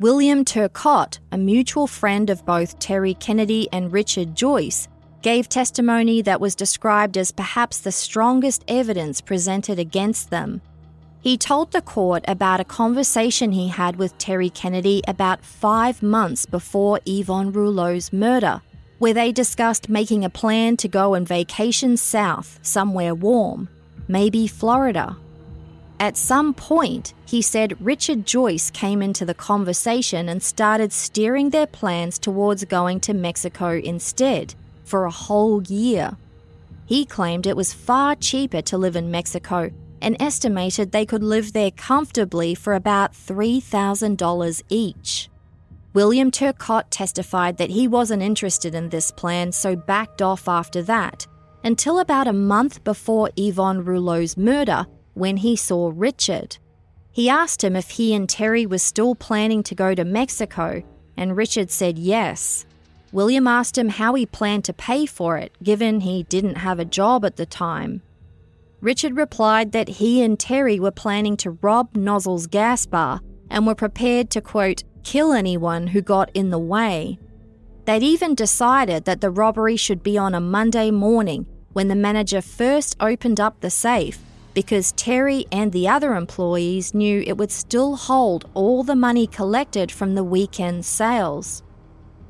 [0.00, 4.88] William Turcotte, a mutual friend of both Terry Kennedy and Richard Joyce,
[5.20, 10.62] gave testimony that was described as perhaps the strongest evidence presented against them.
[11.20, 16.46] He told the court about a conversation he had with Terry Kennedy about five months
[16.46, 18.62] before Yvonne Rouleau's murder,
[18.98, 23.68] where they discussed making a plan to go on vacation south, somewhere warm,
[24.08, 25.16] maybe Florida.
[25.98, 31.66] At some point, he said Richard Joyce came into the conversation and started steering their
[31.66, 34.54] plans towards going to Mexico instead
[34.84, 36.16] for a whole year.
[36.84, 39.70] He claimed it was far cheaper to live in Mexico
[40.02, 45.28] and estimated they could live there comfortably for about $3,000 each.
[45.96, 51.26] William Turcotte testified that he wasn't interested in this plan, so backed off after that,
[51.64, 54.84] until about a month before Yvonne Rouleau's murder,
[55.14, 56.58] when he saw Richard.
[57.12, 60.82] He asked him if he and Terry were still planning to go to Mexico,
[61.16, 62.66] and Richard said yes.
[63.10, 66.84] William asked him how he planned to pay for it, given he didn't have a
[66.84, 68.02] job at the time.
[68.82, 73.74] Richard replied that he and Terry were planning to rob Nozzle's gas bar and were
[73.74, 77.16] prepared to, quote, kill anyone who got in the way.
[77.84, 82.42] They'd even decided that the robbery should be on a Monday morning when the manager
[82.42, 84.18] first opened up the safe
[84.52, 89.92] because Terry and the other employees knew it would still hold all the money collected
[89.92, 91.62] from the weekend sales.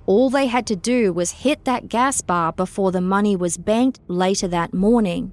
[0.05, 4.01] All they had to do was hit that gas bar before the money was banked
[4.07, 5.33] later that morning.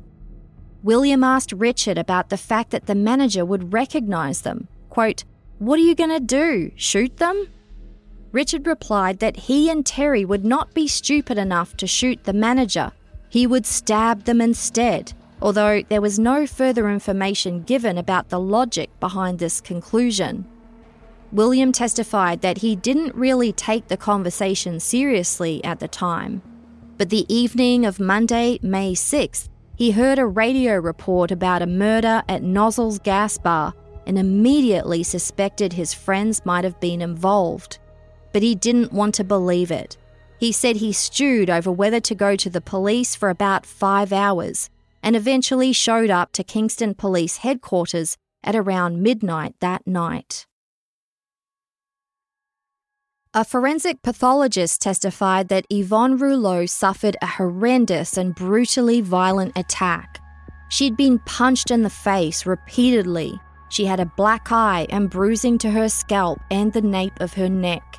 [0.82, 4.70] William asked Richard about the fact that the manager would recognize them.
[4.90, 5.26] Quote,
[5.60, 6.72] What are you going to do?
[6.76, 7.48] Shoot them?
[8.32, 12.92] Richard replied that he and Terry would not be stupid enough to shoot the manager.
[13.30, 18.90] He would stab them instead although there was no further information given about the logic
[19.02, 20.46] behind this conclusion.
[21.34, 26.42] William testified that he didn't really take the conversation seriously at the time,
[26.98, 32.24] but the evening of Monday, May 6th, he heard a radio report about a murder
[32.30, 33.74] at Nozzle's gas bar
[34.06, 37.80] and immediately suspected his friends might have been involved.
[38.32, 39.98] But he didn't want to believe it.
[40.40, 44.70] He said he stewed over whether to go to the police for about five hours
[45.02, 50.46] and eventually showed up to Kingston Police headquarters at around midnight that night.
[53.36, 60.20] A forensic pathologist testified that Yvonne Rouleau suffered a horrendous and brutally violent attack.
[60.70, 63.40] She'd been punched in the face repeatedly.
[63.74, 67.50] She had a black eye and bruising to her scalp and the nape of her
[67.50, 67.98] neck.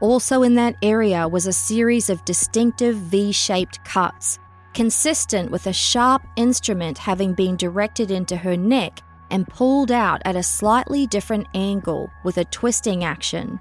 [0.00, 4.38] Also, in that area was a series of distinctive V shaped cuts,
[4.74, 9.00] consistent with a sharp instrument having been directed into her neck
[9.30, 13.58] and pulled out at a slightly different angle with a twisting action.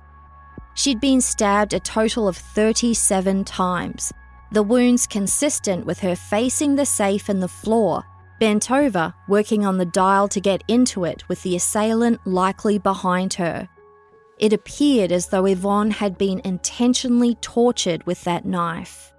[0.74, 4.12] She'd been stabbed a total of 37 times,
[4.52, 8.04] the wounds consistent with her facing the safe and the floor,
[8.40, 13.36] bent over, working on the dial to get into it with the assailant likely behind
[13.36, 13.70] her.
[14.40, 19.14] It appeared as though Yvonne had been intentionally tortured with that knife.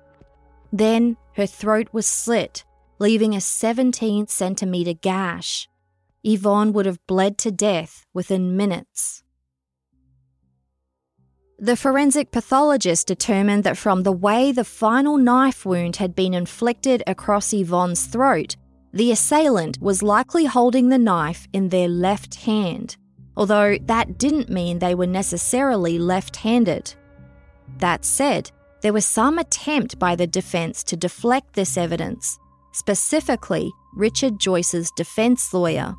[0.73, 2.65] Then her throat was slit,
[2.99, 5.69] leaving a 17 centimetre gash.
[6.23, 9.23] Yvonne would have bled to death within minutes.
[11.61, 17.03] The forensic pathologist determined that from the way the final knife wound had been inflicted
[17.05, 18.55] across Yvonne's throat,
[18.93, 22.97] the assailant was likely holding the knife in their left hand,
[23.37, 26.95] although that didn't mean they were necessarily left handed.
[27.79, 32.39] That said, there was some attempt by the defence to deflect this evidence,
[32.73, 35.95] specifically Richard Joyce's defence lawyer.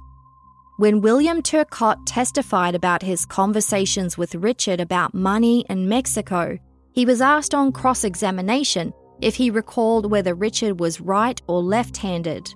[0.78, 6.58] When William Turcotte testified about his conversations with Richard about money and Mexico,
[6.94, 11.98] he was asked on cross examination if he recalled whether Richard was right or left
[11.98, 12.54] handed.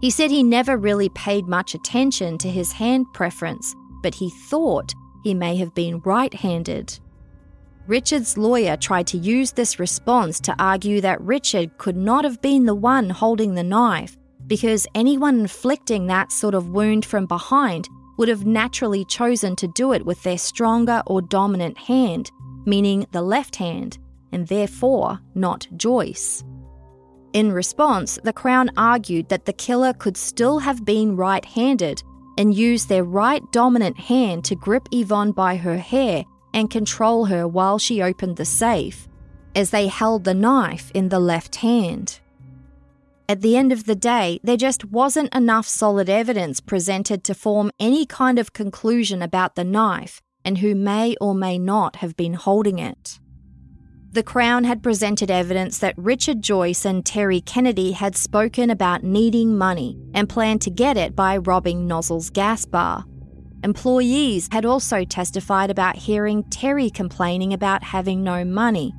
[0.00, 4.94] He said he never really paid much attention to his hand preference, but he thought
[5.22, 6.98] he may have been right handed.
[7.86, 12.64] Richard's lawyer tried to use this response to argue that Richard could not have been
[12.64, 18.28] the one holding the knife because anyone inflicting that sort of wound from behind would
[18.28, 22.30] have naturally chosen to do it with their stronger or dominant hand,
[22.64, 23.98] meaning the left hand,
[24.32, 26.44] and therefore not Joyce.
[27.32, 32.02] In response, the Crown argued that the killer could still have been right handed
[32.36, 37.46] and used their right dominant hand to grip Yvonne by her hair and control her
[37.46, 39.06] while she opened the safe,
[39.54, 42.18] as they held the knife in the left hand.
[43.28, 47.70] At the end of the day, there just wasn't enough solid evidence presented to form
[47.78, 52.34] any kind of conclusion about the knife and who may or may not have been
[52.34, 53.20] holding it.
[54.12, 59.56] The Crown had presented evidence that Richard Joyce and Terry Kennedy had spoken about needing
[59.56, 63.04] money and planned to get it by robbing Nozzle's gas bar.
[63.62, 68.92] Employees had also testified about hearing Terry complaining about having no money,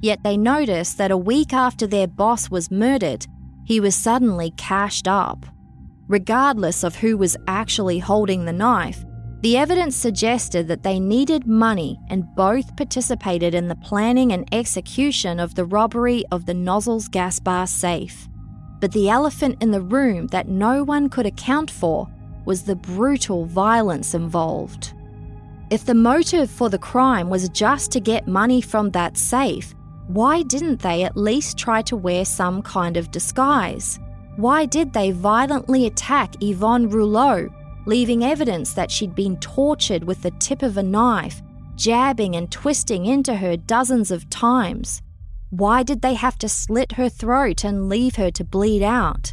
[0.00, 3.26] yet they noticed that a week after their boss was murdered,
[3.66, 5.44] he was suddenly cashed up.
[6.08, 9.04] Regardless of who was actually holding the knife,
[9.44, 15.38] the evidence suggested that they needed money and both participated in the planning and execution
[15.38, 18.26] of the robbery of the Nozzles gas bar safe.
[18.80, 22.08] But the elephant in the room that no one could account for
[22.46, 24.94] was the brutal violence involved.
[25.68, 29.74] If the motive for the crime was just to get money from that safe,
[30.06, 34.00] why didn't they at least try to wear some kind of disguise?
[34.36, 37.50] Why did they violently attack Yvonne Rouleau,
[37.86, 41.42] leaving evidence that she'd been tortured with the tip of a knife,
[41.76, 45.02] jabbing and twisting into her dozens of times?
[45.50, 49.32] Why did they have to slit her throat and leave her to bleed out?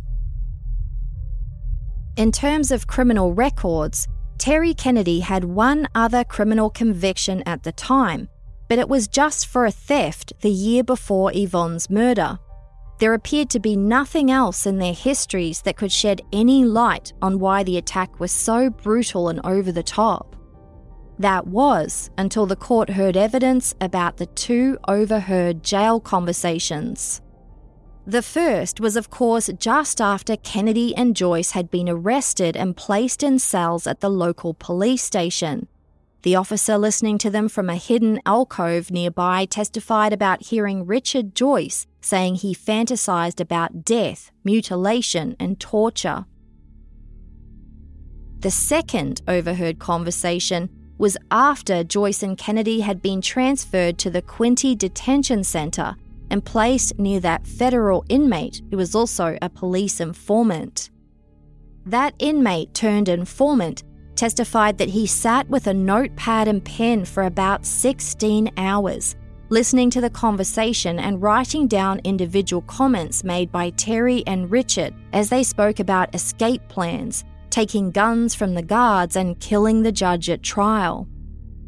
[2.17, 8.27] In terms of criminal records, Terry Kennedy had one other criminal conviction at the time,
[8.67, 12.39] but it was just for a theft the year before Yvonne's murder.
[13.01, 17.39] There appeared to be nothing else in their histories that could shed any light on
[17.39, 20.35] why the attack was so brutal and over the top.
[21.17, 27.21] That was until the court heard evidence about the two overheard jail conversations.
[28.05, 33.23] The first was, of course, just after Kennedy and Joyce had been arrested and placed
[33.23, 35.67] in cells at the local police station.
[36.21, 41.87] The officer listening to them from a hidden alcove nearby testified about hearing Richard Joyce
[42.01, 46.25] saying he fantasized about death, mutilation, and torture.
[48.39, 54.77] The second overheard conversation was after Joyce and Kennedy had been transferred to the Quinte
[54.77, 55.95] Detention Centre
[56.31, 60.89] and placed near that federal inmate who was also a police informant.
[61.85, 63.83] That inmate turned informant
[64.15, 69.15] testified that he sat with a notepad and pen for about 16 hours,
[69.51, 75.29] listening to the conversation and writing down individual comments made by Terry and Richard as
[75.29, 80.41] they spoke about escape plans, taking guns from the guards, and killing the judge at
[80.41, 81.05] trial.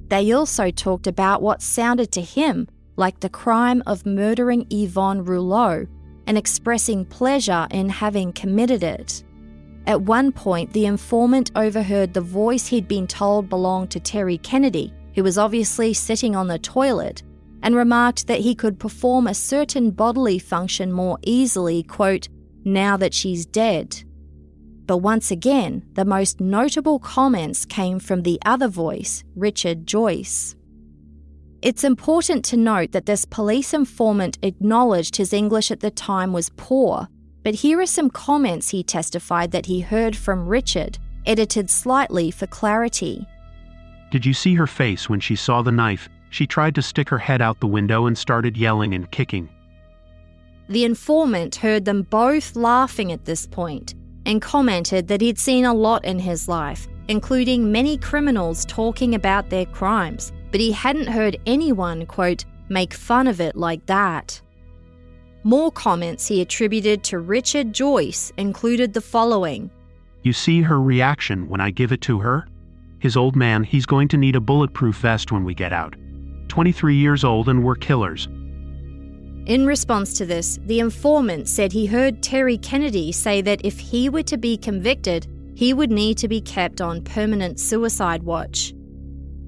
[0.07, 5.85] They also talked about what sounded to him like the crime of murdering Yvonne Rouleau
[6.25, 9.25] and expressing pleasure in having committed it.
[9.87, 14.93] At one point, the informant overheard the voice he'd been told belonged to Terry Kennedy,
[15.15, 17.23] who was obviously sitting on the toilet,
[17.63, 22.27] and remarked that he could perform a certain bodily function more easily, quote,
[22.65, 24.03] now that she's dead.
[24.85, 30.55] But once again, the most notable comments came from the other voice, Richard Joyce.
[31.61, 36.51] It's important to note that this police informant acknowledged his English at the time was
[36.57, 37.07] poor,
[37.43, 42.47] but here are some comments he testified that he heard from Richard, edited slightly for
[42.47, 43.25] clarity.
[44.11, 46.09] Did you see her face when she saw the knife?
[46.33, 49.49] She tried to stick her head out the window and started yelling and kicking.
[50.67, 53.93] The informant heard them both laughing at this point
[54.25, 59.51] and commented that he'd seen a lot in his life, including many criminals talking about
[59.51, 64.41] their crimes, but he hadn't heard anyone, quote, make fun of it like that.
[65.43, 69.69] More comments he attributed to Richard Joyce included the following
[70.23, 72.47] You see her reaction when I give it to her?
[72.97, 75.95] His old man, he's going to need a bulletproof vest when we get out.
[76.53, 78.27] 23 years old and we're killers.
[79.47, 84.07] In response to this, the informant said he heard Terry Kennedy say that if he
[84.07, 85.25] were to be convicted,
[85.55, 88.71] he would need to be kept on permanent suicide watch.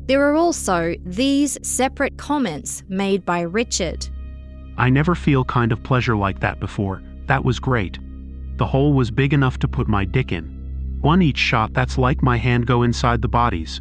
[0.08, 4.10] There are also these separate comments made by Richard.
[4.76, 7.04] I never feel kind of pleasure like that before.
[7.28, 8.00] That was great.
[8.58, 10.98] The hole was big enough to put my dick in.
[11.02, 13.80] One each shot, that's like my hand go inside the bodies.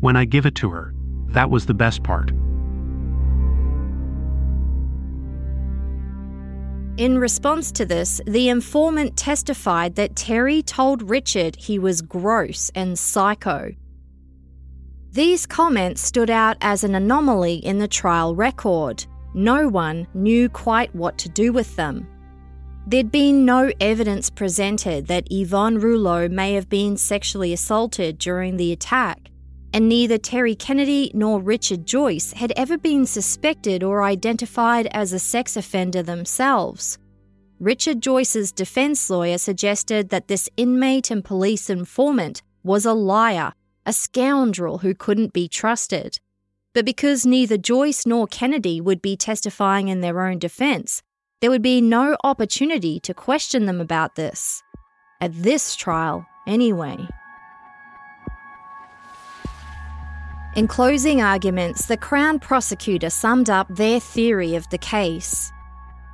[0.00, 0.92] When I give it to her,
[1.28, 2.30] that was the best part.
[6.98, 12.98] In response to this, the informant testified that Terry told Richard he was gross and
[12.98, 13.72] psycho.
[15.12, 19.06] These comments stood out as an anomaly in the trial record.
[19.32, 22.04] No one knew quite what to do with them.
[22.88, 28.72] There'd been no evidence presented that Yvonne Rouleau may have been sexually assaulted during the
[28.72, 29.30] attack,
[29.72, 35.18] and neither Terry Kennedy nor Richard Joyce had ever been suspected or identified as a
[35.18, 36.98] sex offender themselves.
[37.60, 43.52] Richard Joyce's defense lawyer suggested that this inmate and police informant was a liar
[43.88, 46.18] a scoundrel who couldn't be trusted.
[46.74, 51.00] But because neither Joyce nor Kennedy would be testifying in their own defense,
[51.40, 54.62] there would be no opportunity to question them about this.
[55.22, 56.98] At this trial, anyway.
[60.58, 65.52] In closing arguments, the Crown prosecutor summed up their theory of the case.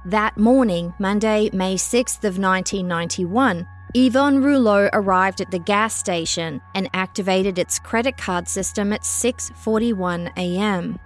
[0.05, 6.91] That morning, Monday, May 6th of 1991, Yvonne Rouleau arrived at the gas station and
[6.93, 10.99] activated its credit card system at 6:41 a.m.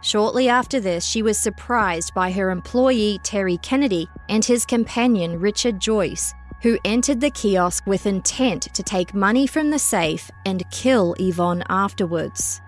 [0.00, 5.80] Shortly after this, she was surprised by her employee Terry Kennedy and his companion Richard
[5.80, 6.32] Joyce,
[6.62, 11.64] who entered the kiosk with intent to take money from the safe and kill Yvonne
[11.68, 12.60] afterwards.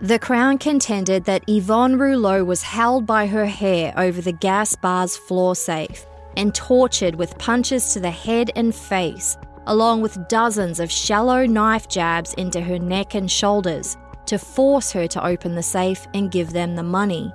[0.00, 5.16] The Crown contended that Yvonne Rouleau was held by her hair over the gas bar's
[5.16, 9.36] floor safe and tortured with punches to the head and face,
[9.66, 13.96] along with dozens of shallow knife jabs into her neck and shoulders
[14.26, 17.32] to force her to open the safe and give them the money.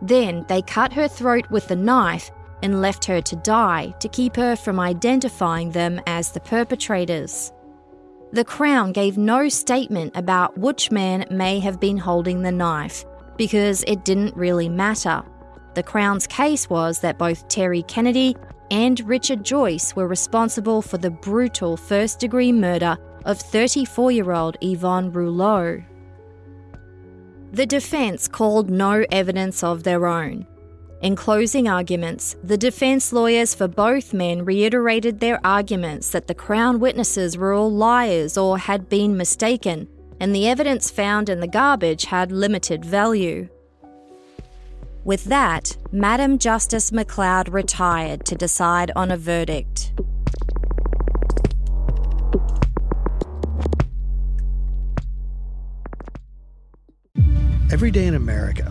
[0.00, 2.30] Then they cut her throat with the knife
[2.62, 7.52] and left her to die to keep her from identifying them as the perpetrators.
[8.32, 13.04] The Crown gave no statement about which man may have been holding the knife
[13.36, 15.24] because it didn't really matter.
[15.74, 18.36] The Crown's case was that both Terry Kennedy
[18.70, 24.56] and Richard Joyce were responsible for the brutal first degree murder of 34 year old
[24.60, 25.82] Yvonne Rouleau.
[27.52, 30.46] The defence called no evidence of their own.
[31.02, 36.78] In closing arguments, the defence lawyers for both men reiterated their arguments that the Crown
[36.78, 39.88] witnesses were all liars or had been mistaken,
[40.20, 43.48] and the evidence found in the garbage had limited value.
[45.02, 49.92] With that, Madam Justice McLeod retired to decide on a verdict.
[57.72, 58.70] Every day in America,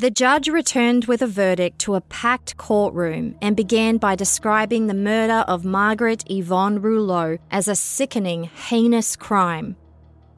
[0.00, 4.94] The judge returned with a verdict to a packed courtroom and began by describing the
[4.94, 9.76] murder of Margaret Yvonne Rouleau as a sickening, heinous crime.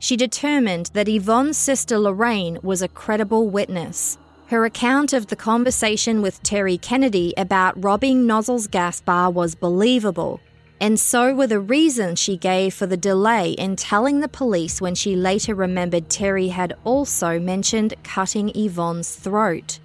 [0.01, 4.19] She determined that Yvonne's sister Lorraine was a credible witness.
[4.49, 10.41] Her account of the conversation with Terry Kennedy about robbing Nozzle's gas bar was believable,
[10.83, 14.97] and so were the reasons she gave for the delay in telling the police when
[14.97, 19.79] she later remembered Terry had also mentioned cutting Yvonne's throat.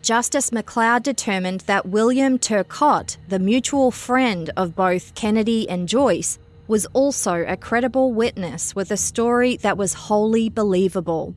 [0.00, 6.86] Justice McLeod determined that William Turcotte, the mutual friend of both Kennedy and Joyce, was
[6.94, 11.34] also a credible witness with a story that was wholly believable.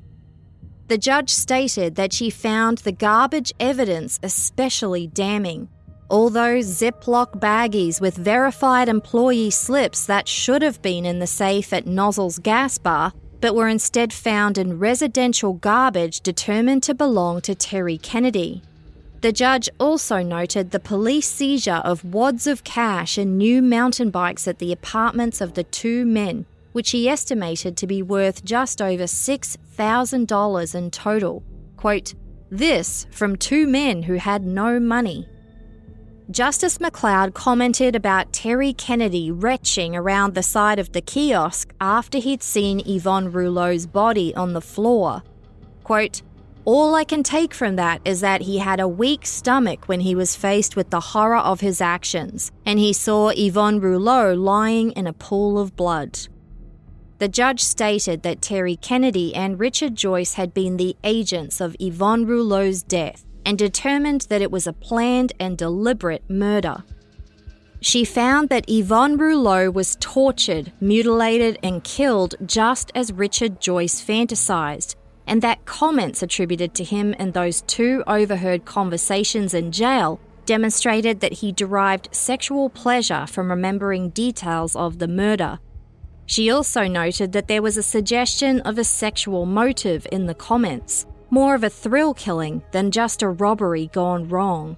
[0.88, 5.67] The judge stated that she found the garbage evidence especially damning
[6.10, 11.72] all those Ziploc baggies with verified employee slips that should have been in the safe
[11.72, 17.55] at Nozzle's gas bar, but were instead found in residential garbage determined to belong to
[17.55, 18.62] Terry Kennedy.
[19.22, 24.47] The judge also noted the police seizure of wads of cash and new mountain bikes
[24.47, 29.03] at the apartments of the two men, which he estimated to be worth just over
[29.03, 31.43] $6,000 in total.
[31.76, 32.14] Quote,
[32.49, 35.28] this from two men who had no money.
[36.32, 42.43] Justice McLeod commented about Terry Kennedy retching around the side of the kiosk after he'd
[42.43, 45.23] seen Yvonne Rouleau's body on the floor.
[45.84, 46.21] Quote,
[46.65, 50.13] all I can take from that is that he had a weak stomach when he
[50.13, 55.07] was faced with the horror of his actions, and he saw Yvonne Rouleau lying in
[55.07, 56.19] a pool of blood.
[57.17, 62.27] The judge stated that Terry Kennedy and Richard Joyce had been the agents of Yvonne
[62.27, 66.83] Rouleau's death and determined that it was a planned and deliberate murder.
[67.81, 74.93] She found that Yvonne Rouleau was tortured, mutilated, and killed just as Richard Joyce fantasized,
[75.25, 81.33] and that comments attributed to him in those two overheard conversations in jail demonstrated that
[81.33, 85.57] he derived sexual pleasure from remembering details of the murder.
[86.27, 91.07] She also noted that there was a suggestion of a sexual motive in the comments
[91.30, 94.77] more of a thrill killing than just a robbery gone wrong.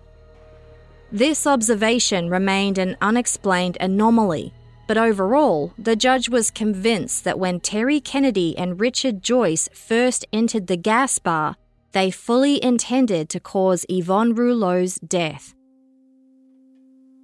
[1.12, 4.54] This observation remained an unexplained anomaly,
[4.88, 10.68] but overall, the judge was convinced that when Terry Kennedy and Richard Joyce first entered
[10.68, 11.56] the gas bar,
[11.92, 15.54] they fully intended to cause Yvonne Rouleau's death.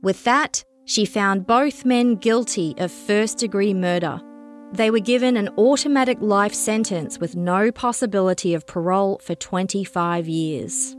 [0.02, 4.22] With that, she found both men guilty of first degree murder
[4.74, 10.96] they were given an automatic life sentence with no possibility of parole for 25 years.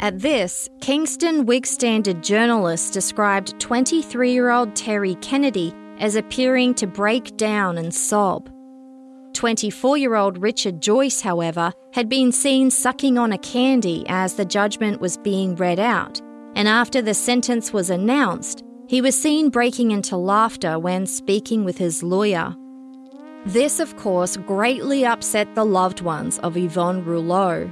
[0.00, 6.86] At this, Kingston Whig Standard journalists described 23 year old Terry Kennedy as appearing to
[6.86, 8.48] break down and sob.
[9.34, 14.44] 24 year old Richard Joyce, however, had been seen sucking on a candy as the
[14.44, 16.20] judgment was being read out,
[16.54, 21.76] and after the sentence was announced, he was seen breaking into laughter when speaking with
[21.76, 22.54] his lawyer.
[23.48, 27.66] This, of course, greatly upset the loved ones of Yvonne Rouleau.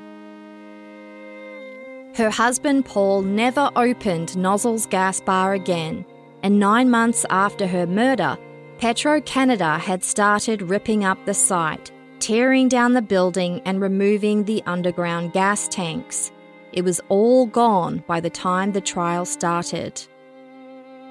[2.15, 6.07] Her husband Paul never opened Nozzle's gas bar again,
[6.43, 8.39] and nine months after her murder,
[8.79, 14.63] Petro Canada had started ripping up the site, tearing down the building and removing the
[14.65, 16.33] underground gas tanks.
[16.73, 20.03] It was all gone by the time the trial started.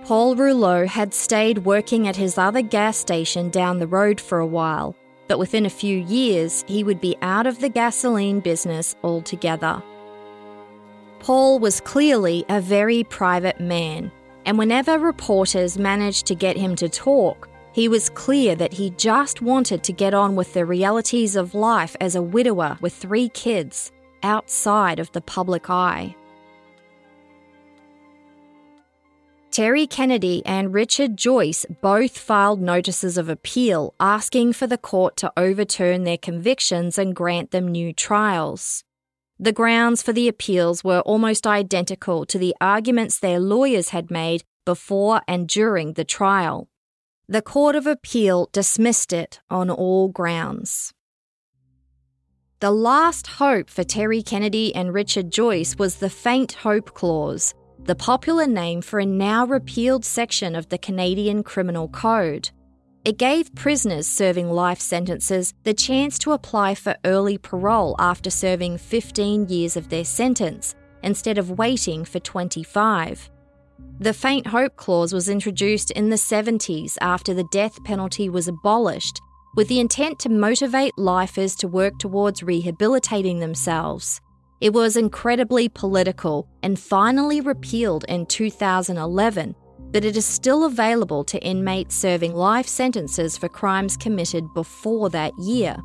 [0.05, 4.45] Paul Rouleau had stayed working at his other gas station down the road for a
[4.45, 4.95] while,
[5.27, 9.81] but within a few years he would be out of the gasoline business altogether.
[11.21, 14.11] Paul was clearly a very private man,
[14.45, 19.41] and whenever reporters managed to get him to talk, he was clear that he just
[19.41, 23.91] wanted to get on with the realities of life as a widower with three kids
[24.21, 26.15] outside of the public eye.
[29.55, 35.31] Terry Kennedy and Richard Joyce both filed notices of appeal asking for the court to
[35.37, 38.83] overturn their convictions and grant them new trials.
[39.39, 44.43] The grounds for the appeals were almost identical to the arguments their lawyers had made
[44.65, 46.67] before and during the trial.
[47.29, 50.91] The Court of Appeal dismissed it on all grounds.
[52.59, 57.53] The last hope for Terry Kennedy and Richard Joyce was the Faint Hope Clause,
[57.85, 62.49] the popular name for a now repealed section of the Canadian Criminal Code.
[63.03, 68.79] It gave prisoners serving life sentences the chance to apply for early parole after serving
[68.79, 70.73] 15 years of their sentence,
[71.03, 73.29] instead of waiting for 25.
[73.99, 79.21] The Faint Hope Clause was introduced in the 70s after the death penalty was abolished,
[79.55, 84.21] with the intent to motivate lifers to work towards rehabilitating themselves.
[84.61, 89.53] It was incredibly political and finally repealed in 2011,
[89.91, 95.33] but it is still available to inmates serving life sentences for crimes committed before that
[95.37, 95.75] year.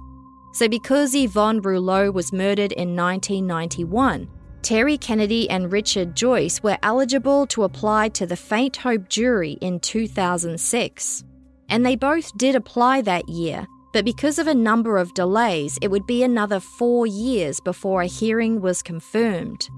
[0.53, 4.29] So, because Yvonne Rouleau was murdered in 1991,
[4.63, 9.81] Terry Kennedy and Richard Joyce were eligible to apply to the Faint Hope jury in
[9.81, 11.25] 2006.
[11.69, 15.89] And they both did apply that year, but because of a number of delays, it
[15.89, 19.69] would be another four years before a hearing was confirmed.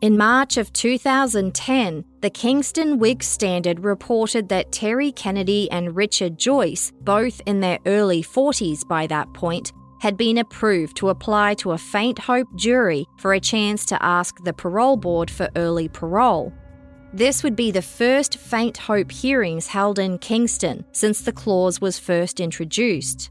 [0.00, 6.92] In March of 2010, the Kingston Whig Standard reported that Terry Kennedy and Richard Joyce,
[7.02, 11.78] both in their early 40s by that point, had been approved to apply to a
[11.78, 16.52] faint hope jury for a chance to ask the parole board for early parole.
[17.14, 21.98] This would be the first faint hope hearings held in Kingston since the clause was
[21.98, 23.30] first introduced.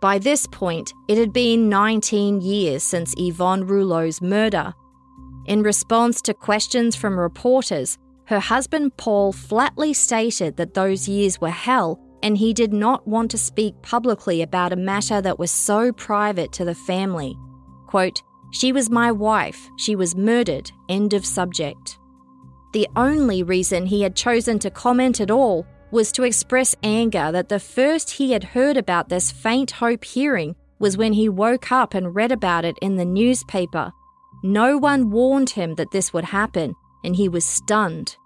[0.00, 4.72] By this point, it had been 19 years since Yvonne Rouleau's murder.
[5.46, 11.50] In response to questions from reporters, her husband Paul flatly stated that those years were
[11.50, 15.90] hell and he did not want to speak publicly about a matter that was so
[15.92, 17.36] private to the family.
[17.88, 21.99] Quote, She was my wife, she was murdered, end of subject.
[22.72, 27.48] The only reason he had chosen to comment at all was to express anger that
[27.48, 31.94] the first he had heard about this faint hope hearing was when he woke up
[31.94, 33.92] and read about it in the newspaper.
[34.42, 38.16] No one warned him that this would happen, and he was stunned.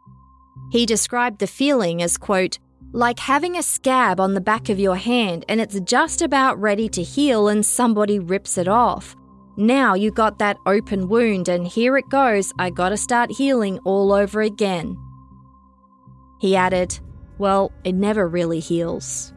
[0.70, 2.59] He described the feeling as, quote,
[2.92, 6.88] like having a scab on the back of your hand and it's just about ready
[6.90, 9.16] to heal and somebody rips it off.
[9.57, 14.12] Now you got that open wound and here it goes, I gotta start healing all
[14.12, 14.96] over again.
[16.40, 16.98] He added,
[17.38, 19.32] Well, it never really heals.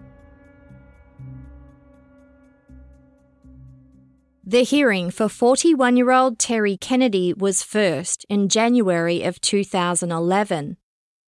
[4.43, 10.77] The hearing for 41 year old Terry Kennedy was first in January of 2011.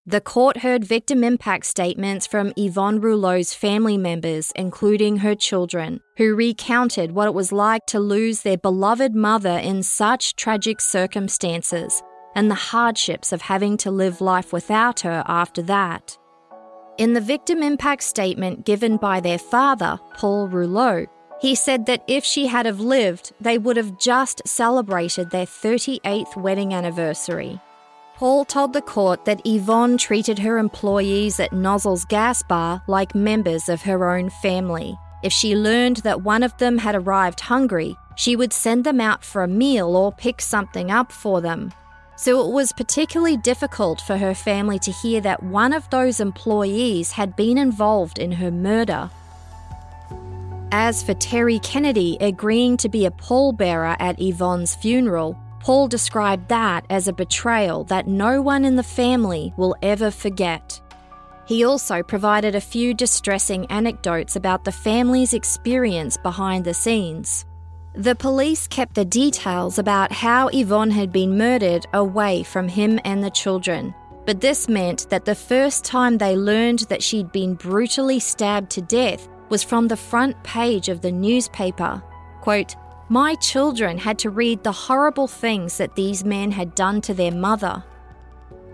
[0.06, 6.36] The court heard victim impact statements from Yvonne Rouleau's family members, including her children, who
[6.36, 12.02] recounted what it was like to lose their beloved mother in such tragic circumstances
[12.34, 16.18] and the hardships of having to live life without her after that.
[16.98, 21.06] In the victim impact statement given by their father, Paul Rouleau,
[21.40, 26.36] he said that if she had have lived, they would have just celebrated their 38th
[26.36, 27.60] wedding anniversary.
[28.20, 33.70] Paul told the court that Yvonne treated her employees at Nozzle's gas bar like members
[33.70, 35.00] of her own family.
[35.24, 39.24] If she learned that one of them had arrived hungry, she would send them out
[39.24, 41.72] for a meal or pick something up for them.
[42.18, 47.14] So it was particularly difficult for her family to hear that one of those employees
[47.14, 49.10] had been involved in her murder.
[50.74, 56.86] As for Terry Kennedy agreeing to be a pallbearer at Yvonne's funeral, Paul described that
[56.90, 60.82] as a betrayal that no one in the family will ever forget.
[61.46, 67.46] He also provided a few distressing anecdotes about the family's experience behind the scenes.
[67.96, 73.24] The police kept the details about how Yvonne had been murdered away from him and
[73.24, 73.96] the children,
[74.26, 78.82] but this meant that the first time they learned that she'd been brutally stabbed to
[78.82, 82.02] death was from the front page of the newspaper.
[82.42, 82.76] Quote,
[83.12, 87.32] My children had to read the horrible things that these men had done to their
[87.32, 87.84] mother.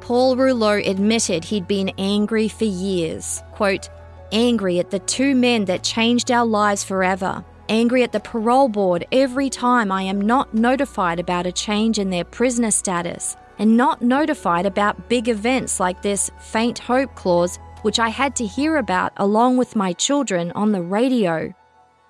[0.01, 3.41] Paul Rouleau admitted he'd been angry for years.
[3.53, 3.89] Quote,
[4.33, 7.45] angry at the two men that changed our lives forever.
[7.69, 12.09] Angry at the parole board every time I am not notified about a change in
[12.09, 17.99] their prisoner status and not notified about big events like this faint hope clause, which
[17.99, 21.53] I had to hear about along with my children on the radio.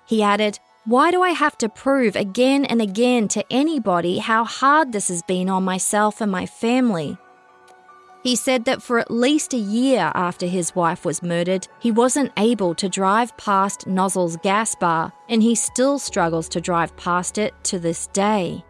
[0.06, 4.92] He added, Why do I have to prove again and again to anybody how hard
[4.92, 7.18] this has been on myself and my family?
[8.22, 12.30] He said that for at least a year after his wife was murdered, he wasn't
[12.36, 17.52] able to drive past Nozzle's gas bar, and he still struggles to drive past it
[17.64, 18.64] to this day.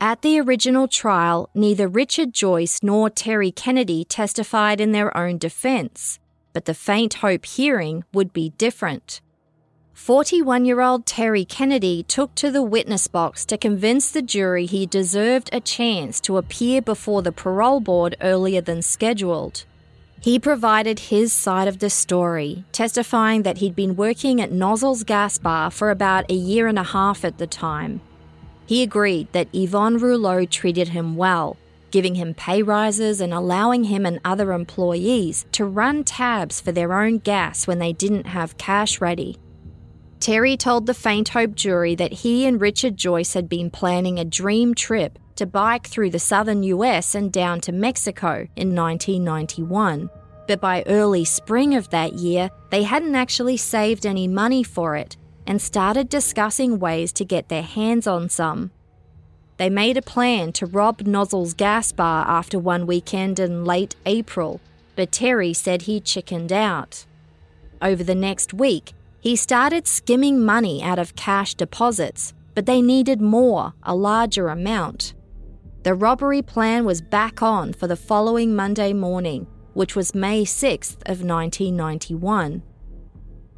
[0.00, 6.18] At the original trial, neither Richard Joyce nor Terry Kennedy testified in their own defence,
[6.52, 9.20] but the faint hope hearing would be different.
[9.94, 14.86] 41 year old Terry Kennedy took to the witness box to convince the jury he
[14.86, 19.64] deserved a chance to appear before the parole board earlier than scheduled.
[20.18, 25.38] He provided his side of the story, testifying that he'd been working at Nozzle's gas
[25.38, 28.00] bar for about a year and a half at the time.
[28.66, 31.56] He agreed that Yvonne Rouleau treated him well,
[31.90, 36.92] giving him pay rises and allowing him and other employees to run tabs for their
[36.92, 39.38] own gas when they didn't have cash ready.
[40.20, 44.24] Terry told the Faint Hope jury that he and Richard Joyce had been planning a
[44.24, 50.10] dream trip to bike through the southern US and down to Mexico in 1991.
[50.46, 55.16] But by early spring of that year, they hadn't actually saved any money for it
[55.46, 58.70] and started discussing ways to get their hands on some.
[59.60, 64.58] They made a plan to rob Nozzle's gas bar after one weekend in late April,
[64.96, 67.04] but Terry said he chickened out.
[67.82, 73.20] Over the next week, he started skimming money out of cash deposits, but they needed
[73.20, 75.12] more, a larger amount.
[75.82, 81.02] The robbery plan was back on for the following Monday morning, which was May 6th
[81.04, 82.62] of 1991.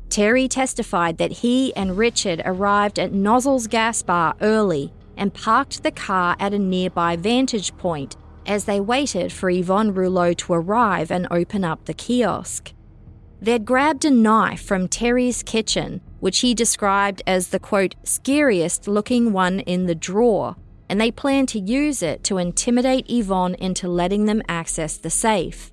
[0.08, 5.90] Terry testified that he and Richard arrived at Nozzle's gas bar early and parked the
[5.90, 11.26] car at a nearby vantage point as they waited for Yvonne Rouleau to arrive and
[11.30, 12.72] open up the kiosk.
[13.40, 19.32] They'd grabbed a knife from Terry's kitchen, which he described as the quote, scariest looking
[19.32, 20.56] one in the drawer,
[20.88, 25.72] and they planned to use it to intimidate Yvonne into letting them access the safe.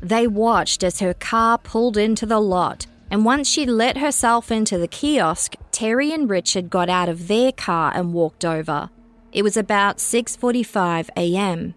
[0.00, 4.78] They watched as her car pulled into the lot and once she'd let herself into
[4.78, 8.90] the kiosk, Terry and Richard got out of their car and walked over.
[9.32, 11.74] It was about 6:45 a.m.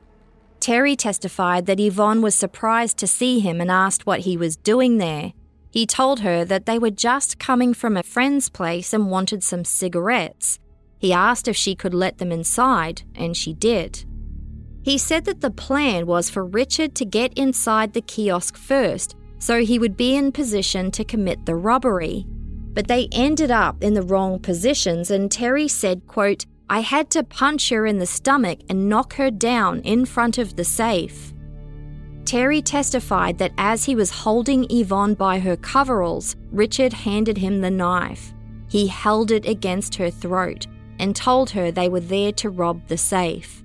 [0.60, 4.98] Terry testified that Yvonne was surprised to see him and asked what he was doing
[4.98, 5.34] there.
[5.72, 9.64] He told her that they were just coming from a friend's place and wanted some
[9.64, 10.60] cigarettes.
[10.98, 14.06] He asked if she could let them inside, and she did.
[14.84, 19.62] He said that the plan was for Richard to get inside the kiosk first so
[19.62, 22.26] he would be in position to commit the robbery.
[22.74, 27.24] But they ended up in the wrong positions and Terry said, quote, I had to
[27.24, 31.34] punch her in the stomach and knock her down in front of the safe.
[32.26, 37.72] Terry testified that as he was holding Yvonne by her coveralls, Richard handed him the
[37.72, 38.34] knife.
[38.68, 40.68] He held it against her throat
[41.00, 43.64] and told her they were there to rob the safe.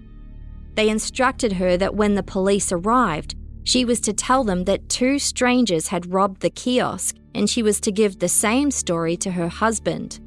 [0.76, 5.18] They instructed her that when the police arrived, she was to tell them that two
[5.18, 9.48] strangers had robbed the kiosk and she was to give the same story to her
[9.48, 10.20] husband.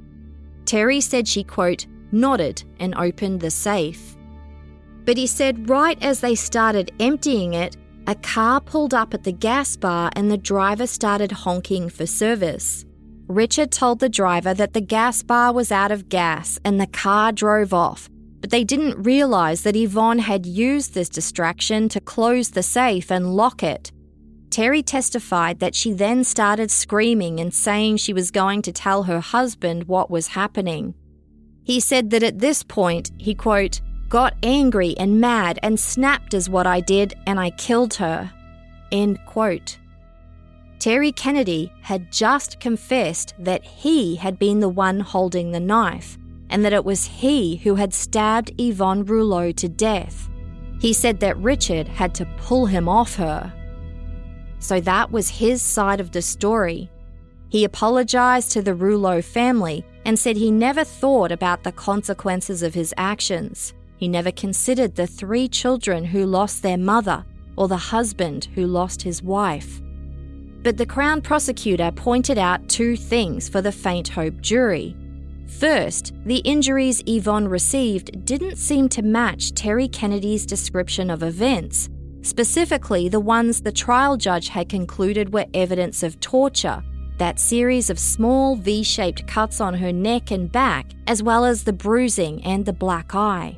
[0.65, 4.17] Terry said she, quote, nodded and opened the safe.
[5.05, 7.77] But he said right as they started emptying it,
[8.07, 12.85] a car pulled up at the gas bar and the driver started honking for service.
[13.27, 17.31] Richard told the driver that the gas bar was out of gas and the car
[17.31, 18.09] drove off,
[18.39, 23.35] but they didn't realise that Yvonne had used this distraction to close the safe and
[23.35, 23.91] lock it.
[24.49, 29.19] Terry testified that she then started screaming and saying she was going to tell her
[29.19, 30.93] husband what was happening.
[31.63, 36.49] He said that at this point, he quote, got angry and mad and snapped as
[36.49, 38.31] what I did and I killed her.
[38.91, 39.77] End quote.
[40.79, 46.17] Terry Kennedy had just confessed that he had been the one holding the knife
[46.49, 50.29] and that it was he who had stabbed Yvonne Rouleau to death.
[50.79, 53.53] He said that Richard had to pull him off her.
[54.59, 56.89] So that was his side of the story.
[57.49, 62.73] He apologized to the Rouleau family and said he never thought about the consequences of
[62.73, 63.73] his actions.
[63.97, 67.25] He never considered the three children who lost their mother
[67.55, 69.81] or the husband who lost his wife.
[70.63, 74.95] But the Crown prosecutor pointed out two things for the Faint Hope jury.
[75.47, 81.89] First, the injuries Yvonne received didn't seem to match Terry Kennedy's description of events,
[82.21, 86.83] specifically the ones the trial judge had concluded were evidence of torture
[87.17, 91.63] that series of small V shaped cuts on her neck and back, as well as
[91.63, 93.57] the bruising and the black eye.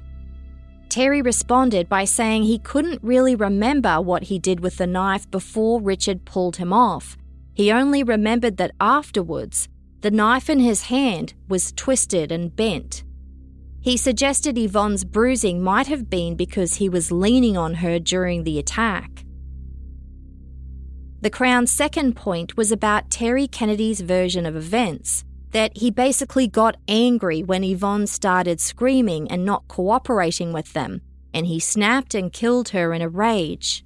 [0.87, 5.81] Terry responded by saying he couldn't really remember what he did with the knife before
[5.81, 7.17] Richard pulled him off.
[7.53, 9.67] He only remembered that afterwards,
[10.01, 13.03] the knife in his hand was twisted and bent.
[13.81, 18.59] He suggested Yvonne's bruising might have been because he was leaning on her during the
[18.59, 19.23] attack.
[21.21, 26.77] The Crown's second point was about Terry Kennedy's version of events that he basically got
[26.87, 31.01] angry when Yvonne started screaming and not cooperating with them,
[31.33, 33.83] and he snapped and killed her in a rage.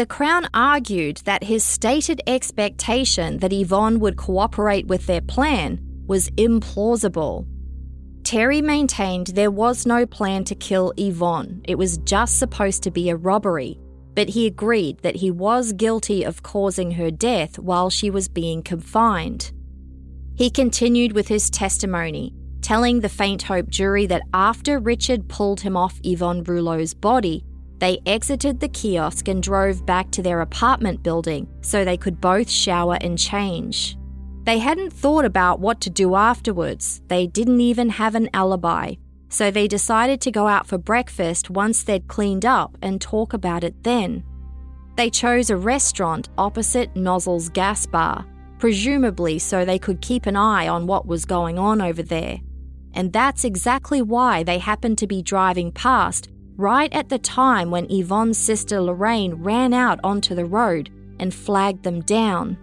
[0.00, 6.30] The Crown argued that his stated expectation that Yvonne would cooperate with their plan was
[6.38, 7.46] implausible.
[8.24, 13.10] Terry maintained there was no plan to kill Yvonne, it was just supposed to be
[13.10, 13.78] a robbery,
[14.14, 18.62] but he agreed that he was guilty of causing her death while she was being
[18.62, 19.52] confined.
[20.34, 22.32] He continued with his testimony,
[22.62, 27.44] telling the Faint Hope jury that after Richard pulled him off Yvonne Rouleau's body,
[27.80, 32.48] they exited the kiosk and drove back to their apartment building so they could both
[32.48, 33.96] shower and change.
[34.44, 38.94] They hadn't thought about what to do afterwards, they didn't even have an alibi,
[39.30, 43.64] so they decided to go out for breakfast once they'd cleaned up and talk about
[43.64, 44.24] it then.
[44.96, 48.26] They chose a restaurant opposite Nozzle's gas bar,
[48.58, 52.40] presumably so they could keep an eye on what was going on over there.
[52.92, 56.28] And that's exactly why they happened to be driving past
[56.60, 61.82] right at the time when Yvonne's sister Lorraine ran out onto the road and flagged
[61.82, 62.58] them down.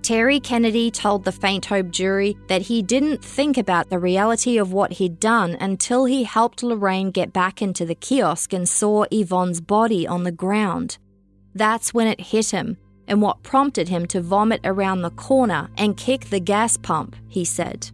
[0.00, 4.72] Terry Kennedy told the Faint Hope jury that he didn't think about the reality of
[4.72, 9.60] what he'd done until he helped Lorraine get back into the kiosk and saw Yvonne's
[9.60, 10.96] body on the ground.
[11.54, 15.96] That's when it hit him, and what prompted him to vomit around the corner and
[15.96, 17.90] kick the gas pump, he said.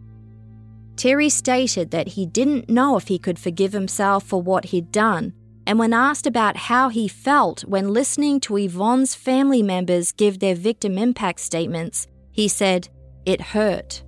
[0.97, 5.33] Terry stated that he didn't know if he could forgive himself for what he'd done
[5.67, 10.55] and when asked about how he felt when listening to Yvonne's family members give their
[10.55, 12.89] victim impact statements, he said,
[13.25, 14.03] It hurt.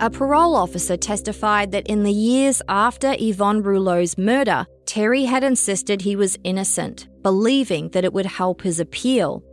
[0.00, 6.02] A parole officer testified that in the years after Yvonne Rouleau's murder, Terry had insisted
[6.02, 9.44] he was innocent, believing that it would help his appeal.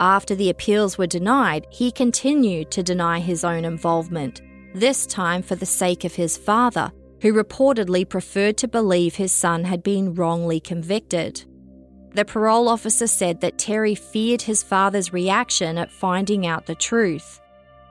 [0.00, 4.40] After the appeals were denied, he continued to deny his own involvement,
[4.74, 6.90] this time for the sake of his father,
[7.20, 11.44] who reportedly preferred to believe his son had been wrongly convicted.
[12.14, 17.38] The parole officer said that Terry feared his father's reaction at finding out the truth.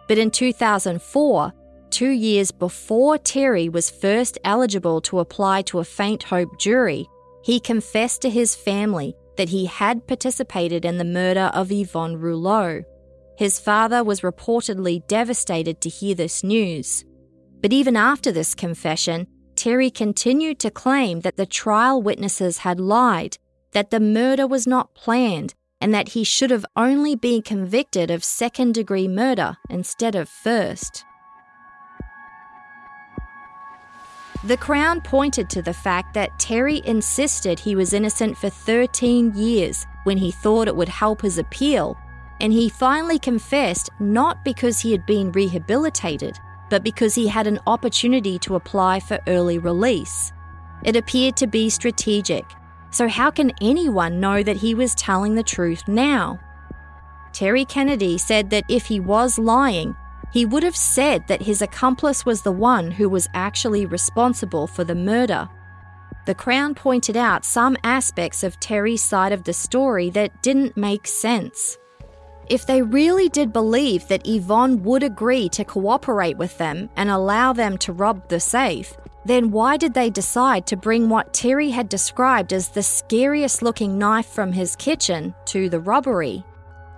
[0.08, 1.54] But in 2004,
[1.92, 7.08] two years before Terry was first eligible to apply to a faint hope jury,
[7.44, 12.84] he confessed to his family that he had participated in the murder of Yvonne Rouleau.
[13.38, 17.06] His father was reportedly devastated to hear this news.
[17.62, 23.38] But even after this confession, Terry continued to claim that the trial witnesses had lied,
[23.72, 28.26] that the murder was not planned, and that he should have only been convicted of
[28.26, 31.06] second degree murder instead of first.
[34.46, 39.86] The Crown pointed to the fact that Terry insisted he was innocent for 13 years
[40.06, 41.98] when he thought it would help his appeal,
[42.40, 47.60] and he finally confessed not because he had been rehabilitated, but because he had an
[47.68, 50.32] opportunity to apply for early release.
[50.84, 52.46] It appeared to be strategic,
[52.92, 56.40] so how can anyone know that he was telling the truth now?
[57.34, 59.98] Terry Kennedy said that if he was lying,
[60.32, 64.84] he would have said that his accomplice was the one who was actually responsible for
[64.84, 65.50] the murder.
[66.26, 71.08] The Crown pointed out some aspects of Terry's side of the story that didn't make
[71.08, 71.78] sense.
[72.48, 77.54] If they really did believe that Yvonne would agree to cooperate with them and allow
[77.54, 81.90] them to rob the safe, then why did they decide to bring what Terry had
[81.90, 86.44] described as the scariest looking knife from his kitchen to the robbery?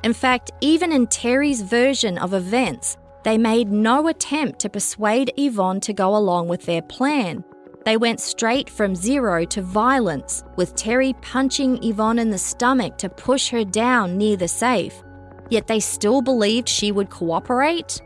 [0.04, 5.80] In fact, even in Terry's version of events, they made no attempt to persuade Yvonne
[5.82, 7.44] to go along with their plan.
[7.86, 13.10] They went straight from zero to violence, with Terry punching Yvonne in the stomach to
[13.10, 15.02] push her down near the safe.
[15.50, 18.02] Yet they still believed she would cooperate?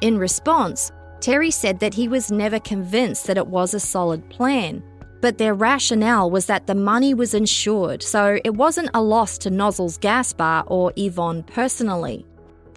[0.00, 4.82] In response, Terry said that he was never convinced that it was a solid plan,
[5.20, 9.50] but their rationale was that the money was insured, so it wasn't a loss to
[9.50, 12.24] Nozzles Gas Bar or Yvonne personally.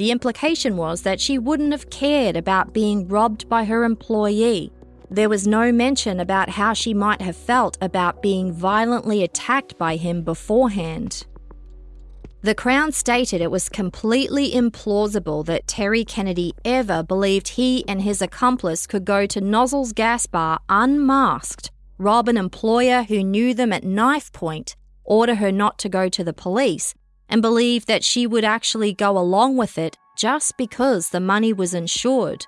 [0.02, 4.72] The implication was that she wouldn't have cared about being robbed by her employee.
[5.12, 9.98] There was no mention about how she might have felt about being violently attacked by
[9.98, 11.28] him beforehand.
[12.42, 18.24] The Crown stated it was completely implausible that Terry Kennedy ever believed he and his
[18.24, 23.84] accomplice could go to Nozzles Gas Bar unmasked, rob an employer who knew them at
[23.84, 26.96] knife point, order her not to go to the police,
[27.32, 31.74] and believed that she would actually go along with it just because the money was
[31.74, 32.46] insured.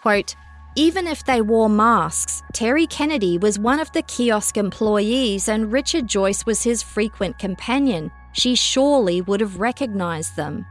[0.00, 0.34] Quote,
[0.74, 6.08] even if they wore masks, Terry Kennedy was one of the kiosk employees and Richard
[6.08, 10.66] Joyce was his frequent companion she surely would have recognized them.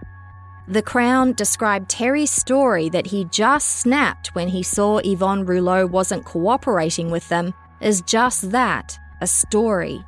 [0.68, 6.26] The Crown described Terry's story that he just snapped when he saw Yvonne Rouleau wasn't
[6.26, 10.04] cooperating with them as just that a story.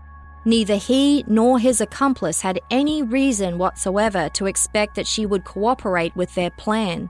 [0.46, 6.16] Neither he nor his accomplice had any reason whatsoever to expect that she would cooperate
[6.16, 7.10] with their plan.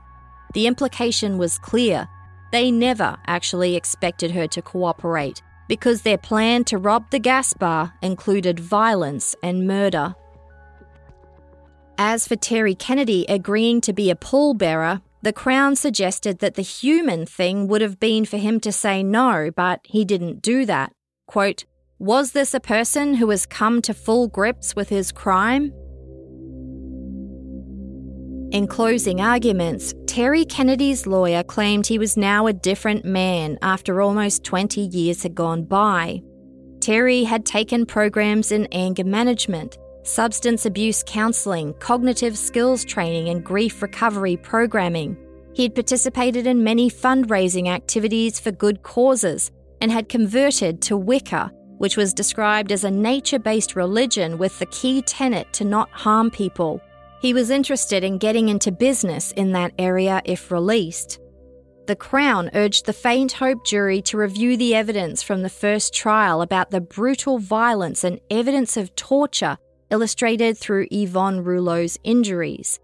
[0.52, 2.08] The implication was clear.
[2.52, 7.94] They never actually expected her to cooperate because their plan to rob the gas bar
[8.02, 10.14] included violence and murder.
[11.98, 17.24] As for Terry Kennedy agreeing to be a pallbearer, the Crown suggested that the human
[17.24, 20.92] thing would have been for him to say no, but he didn't do that.
[21.26, 21.64] Quote,
[22.00, 25.72] Was this a person who has come to full grips with his crime?
[28.50, 34.42] In closing arguments, Terry Kennedy's lawyer claimed he was now a different man after almost
[34.42, 36.20] 20 years had gone by.
[36.80, 43.80] Terry had taken programs in anger management, substance abuse counselling, cognitive skills training, and grief
[43.80, 45.16] recovery programming.
[45.54, 51.52] He had participated in many fundraising activities for good causes and had converted to Wicca,
[51.78, 56.30] which was described as a nature based religion with the key tenet to not harm
[56.30, 56.80] people.
[57.20, 61.20] He was interested in getting into business in that area if released.
[61.86, 66.40] The Crown urged the Faint Hope jury to review the evidence from the first trial
[66.40, 69.58] about the brutal violence and evidence of torture
[69.90, 72.80] illustrated through Yvonne Rouleau's injuries.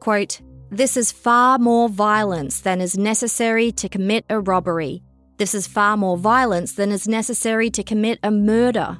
[0.00, 5.02] Quote, This is far more violence than is necessary to commit a robbery.
[5.38, 8.98] This is far more violence than is necessary to commit a murder.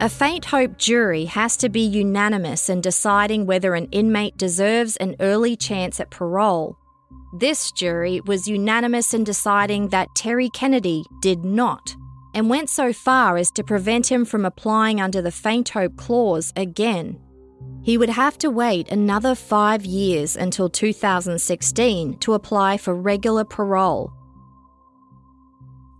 [0.00, 5.16] A faint hope jury has to be unanimous in deciding whether an inmate deserves an
[5.18, 6.76] early chance at parole.
[7.34, 11.96] This jury was unanimous in deciding that Terry Kennedy did not
[12.32, 16.52] and went so far as to prevent him from applying under the faint hope clause
[16.54, 17.18] again.
[17.82, 24.12] He would have to wait another five years until 2016 to apply for regular parole.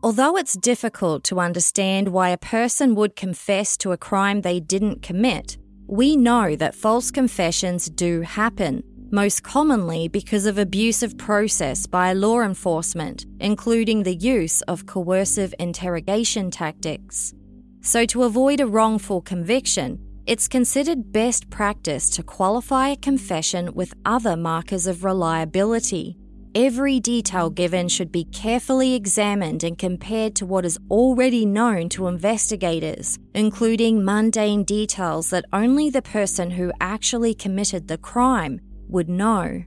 [0.03, 5.03] Although it's difficult to understand why a person would confess to a crime they didn't
[5.03, 12.13] commit, we know that false confessions do happen most commonly because of abusive process by
[12.13, 17.35] law enforcement, including the use of coercive interrogation tactics.
[17.81, 19.99] So, to avoid a wrongful conviction,
[20.29, 26.19] it's considered best practice to qualify a confession with other markers of reliability.
[26.55, 32.09] Every detail given should be carefully examined and compared to what is already known to
[32.09, 39.65] investigators, including mundane details that only the person who actually committed the crime would know.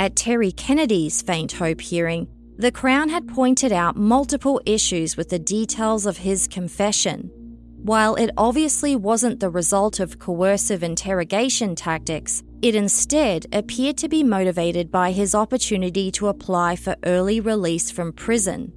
[0.00, 5.38] At Terry Kennedy's faint hope hearing, the Crown had pointed out multiple issues with the
[5.38, 7.43] details of his confession.
[7.84, 14.24] While it obviously wasn't the result of coercive interrogation tactics, it instead appeared to be
[14.24, 18.72] motivated by his opportunity to apply for early release from prison.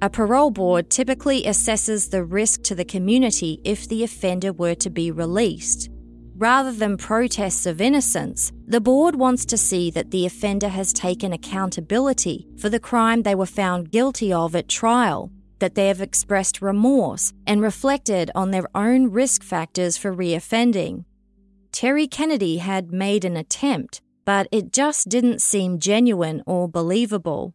[0.00, 4.88] A parole board typically assesses the risk to the community if the offender were to
[4.88, 5.90] be released.
[6.34, 11.34] Rather than protests of innocence, the board wants to see that the offender has taken
[11.34, 16.62] accountability for the crime they were found guilty of at trial, that they have expressed
[16.62, 21.04] remorse and reflected on their own risk factors for reoffending.
[21.72, 27.54] Terry Kennedy had made an attempt, but it just didn't seem genuine or believable.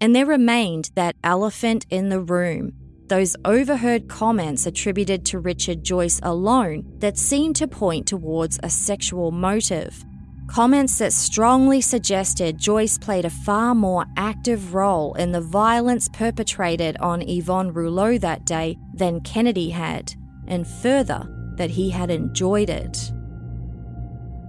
[0.00, 2.72] And there remained that elephant in the room
[3.10, 9.32] those overheard comments attributed to Richard Joyce alone that seemed to point towards a sexual
[9.32, 10.04] motive.
[10.50, 16.96] Comments that strongly suggested Joyce played a far more active role in the violence perpetrated
[16.96, 20.12] on Yvonne Rouleau that day than Kennedy had,
[20.48, 21.24] and further,
[21.54, 23.12] that he had enjoyed it.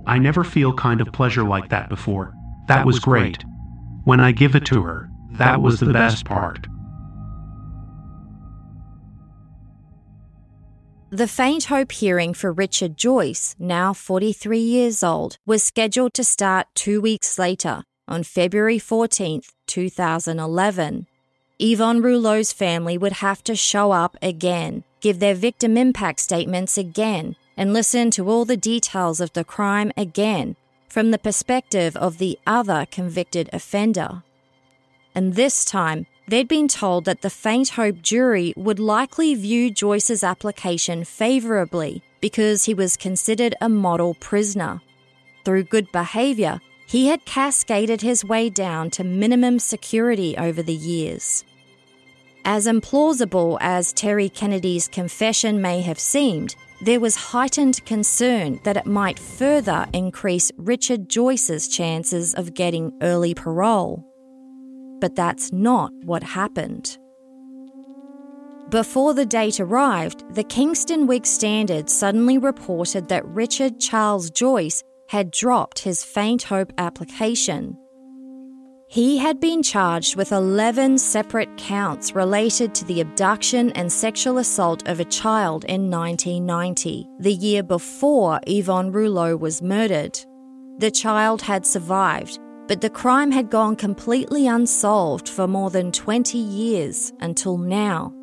[0.08, 2.34] I never feel kind of pleasure like that before.
[2.68, 3.44] That was great.
[4.04, 6.66] When I give it to her, that was the best part.
[11.14, 16.68] The Faint Hope hearing for Richard Joyce, now 43 years old, was scheduled to start
[16.74, 21.08] two weeks later, on February 14, 2011.
[21.60, 27.36] Yvonne Rouleau's family would have to show up again, give their victim impact statements again,
[27.58, 30.56] and listen to all the details of the crime again
[30.88, 34.24] from the perspective of the other convicted offender.
[35.14, 40.24] And this time, they'd been told that the Faint Hope jury would likely view Joyce's
[40.24, 44.82] application favourably because he was considered a model prisoner.
[45.44, 51.44] Through good behaviour, he had cascaded his way down to minimum security over the years.
[52.46, 58.86] As implausible as Terry Kennedy's confession may have seemed, there was heightened concern that it
[58.86, 64.11] might further increase Richard Joyce's chances of getting early parole
[65.02, 66.98] but that's not what happened.
[68.70, 75.30] Before the date arrived, the Kingston Whig Standard suddenly reported that Richard Charles Joyce had
[75.32, 77.76] dropped his faint hope application.
[78.88, 84.88] He had been charged with 11 separate counts related to the abduction and sexual assault
[84.88, 90.18] of a child in 1990, the year before Yvonne Rouleau was murdered.
[90.80, 96.38] The child had survived, but the crime had gone completely unsolved for more than 20
[96.38, 98.14] years until now.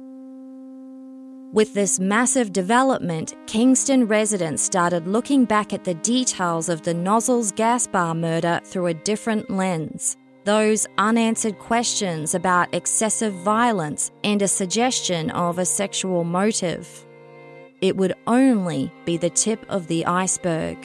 [1.52, 7.52] With this massive development, Kingston residents started looking back at the details of the Nozzles
[7.52, 10.16] gas bar murder through a different lens.
[10.44, 17.06] Those unanswered questions about excessive violence and a suggestion of a sexual motive.
[17.80, 20.76] It would only be the tip of the iceberg.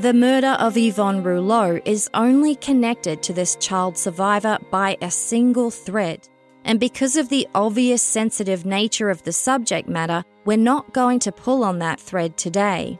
[0.00, 5.70] The murder of Yvonne Rouleau is only connected to this child survivor by a single
[5.70, 6.26] thread.
[6.64, 11.32] And because of the obvious sensitive nature of the subject matter, we're not going to
[11.32, 12.98] pull on that thread today.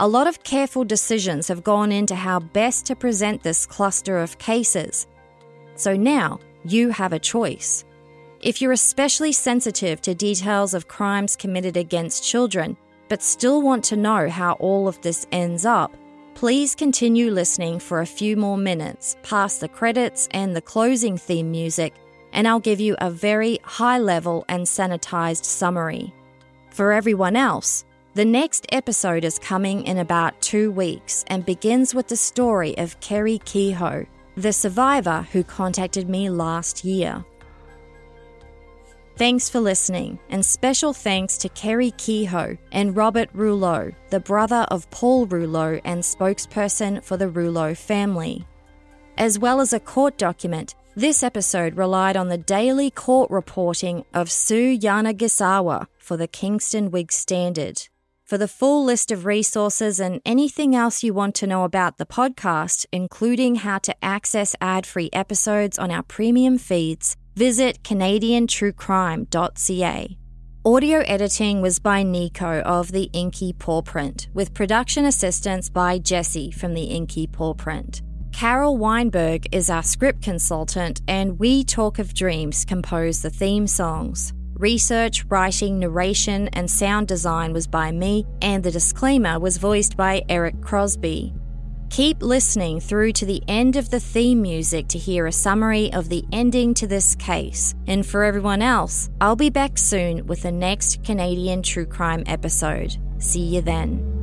[0.00, 4.38] A lot of careful decisions have gone into how best to present this cluster of
[4.38, 5.06] cases.
[5.76, 7.84] So now you have a choice.
[8.40, 12.76] If you're especially sensitive to details of crimes committed against children,
[13.08, 15.96] but still want to know how all of this ends up,
[16.42, 21.52] Please continue listening for a few more minutes past the credits and the closing theme
[21.52, 21.94] music,
[22.32, 26.12] and I'll give you a very high level and sanitized summary.
[26.70, 32.08] For everyone else, the next episode is coming in about two weeks and begins with
[32.08, 37.24] the story of Kerri Kehoe, the survivor who contacted me last year.
[39.16, 44.90] Thanks for listening, and special thanks to Kerri Kehoe and Robert Rouleau, the brother of
[44.90, 48.46] Paul Rouleau and spokesperson for the Rouleau family.
[49.18, 54.30] As well as a court document, this episode relied on the daily court reporting of
[54.30, 57.88] Sue Yanagisawa for the Kingston Whig Standard.
[58.24, 62.06] For the full list of resources and anything else you want to know about the
[62.06, 70.18] podcast, including how to access ad free episodes on our premium feeds, visit CanadianTrueCrime.ca.
[70.64, 76.52] Audio editing was by Nico of the Inky Paw Print, with production assistance by Jesse
[76.52, 78.02] from the Inky Paw Print.
[78.32, 84.32] Carol Weinberg is our script consultant, and We Talk of Dreams compose the theme songs.
[84.54, 90.22] Research, writing, narration, and sound design was by me, and the disclaimer was voiced by
[90.28, 91.34] Eric Crosby.
[91.92, 96.08] Keep listening through to the end of the theme music to hear a summary of
[96.08, 97.74] the ending to this case.
[97.86, 102.96] And for everyone else, I'll be back soon with the next Canadian True Crime episode.
[103.18, 104.21] See you then.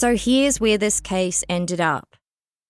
[0.00, 2.16] So here's where this case ended up.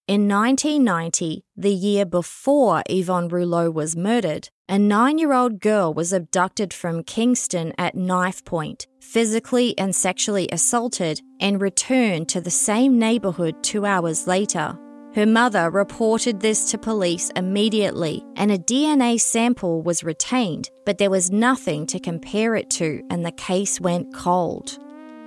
[0.09, 6.12] In 1990, the year before Yvonne Rouleau was murdered, a nine year old girl was
[6.12, 12.98] abducted from Kingston at knife point, physically and sexually assaulted, and returned to the same
[12.98, 14.77] neighbourhood two hours later.
[15.15, 21.11] Her mother reported this to police immediately, and a DNA sample was retained, but there
[21.11, 24.81] was nothing to compare it to, and the case went cold.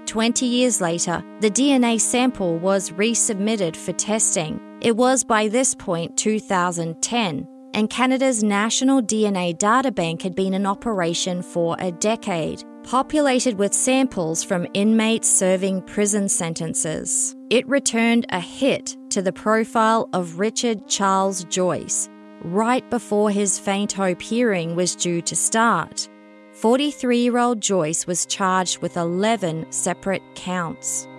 [0.06, 4.60] 20 years later, the DNA sample was resubmitted for testing.
[4.82, 11.42] It was by this point 2010, and Canada's National DNA Databank had been in operation
[11.42, 17.36] for a decade, populated with samples from inmates serving prison sentences.
[17.50, 22.10] It returned a hit to the profile of Richard Charles Joyce
[22.44, 26.10] right before his faint hope hearing was due to start.
[26.64, 31.10] 43 year old Joyce was charged with 11 separate counts.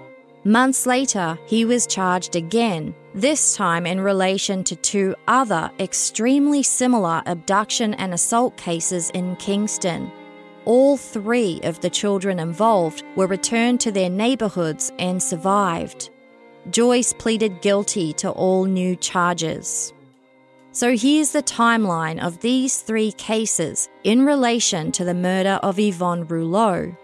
[0.43, 7.23] Months later, he was charged again, this time in relation to two other extremely similar
[7.27, 10.11] abduction and assault cases in Kingston.
[10.65, 16.09] All three of the children involved were returned to their neighbourhoods and survived.
[16.71, 19.93] Joyce pleaded guilty to all new charges.
[20.74, 26.26] So here's the timeline of these three cases in relation to the murder of Yvonne
[26.26, 26.96] Rouleau.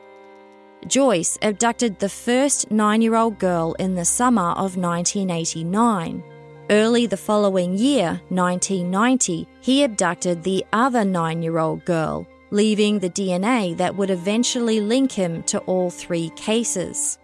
[0.88, 6.20] Joyce abducted the first nine year old girl in the summer of 1989.
[6.68, 13.10] Early the following year, 1990, he abducted the other nine year old girl, leaving the
[13.10, 17.20] DNA that would eventually link him to all three cases.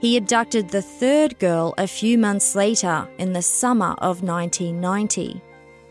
[0.00, 5.42] He abducted the third girl a few months later in the summer of 1990.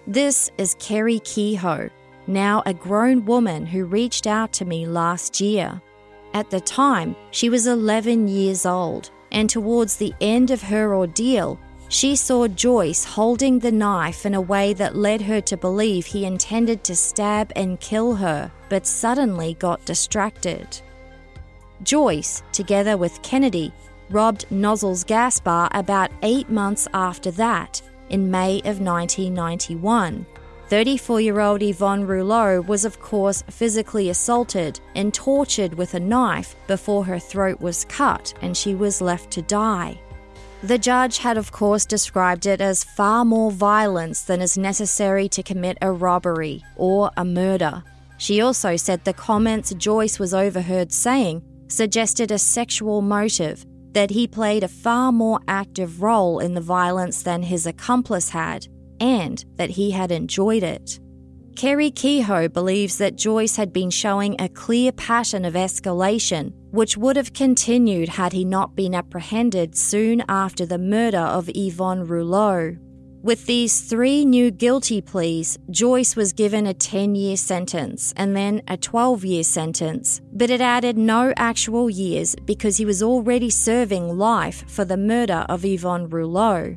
[0.08, 1.92] This is Kerri Kehoe,
[2.26, 5.80] now a grown woman who reached out to me last year.
[6.34, 11.60] At the time, she was 11 years old, and towards the end of her ordeal,
[11.90, 16.26] she saw Joyce holding the knife in a way that led her to believe he
[16.26, 20.82] intended to stab and kill her, but suddenly got distracted.
[21.84, 23.72] Joyce, together with Kennedy,
[24.10, 30.26] robbed Nozzle's gas bar about eight months after that in May of 1991.
[30.68, 36.56] 34 year old Yvonne Rouleau was, of course, physically assaulted and tortured with a knife
[36.68, 40.00] before her throat was cut and she was left to die.
[40.64, 45.44] The judge had, of course, described it as far more violence than is necessary to
[45.44, 47.84] commit a robbery or a murder.
[48.18, 54.28] She also said the comments Joyce was overheard saying suggested a sexual motive that he
[54.28, 58.68] played a far more active role in the violence than his accomplice had,
[59.00, 61.00] and that he had enjoyed it.
[61.56, 67.18] Kerri Kehoe believes that Joyce had been showing a clear pattern of escalation, which would
[67.18, 72.78] have continued had he not been apprehended soon after the murder of Yvonne Rouleau.
[73.24, 78.64] With these three new guilty pleas, Joyce was given a 10 year sentence and then
[78.68, 84.18] a 12 year sentence, but it added no actual years because he was already serving
[84.18, 86.76] life for the murder of Yvonne Rouleau.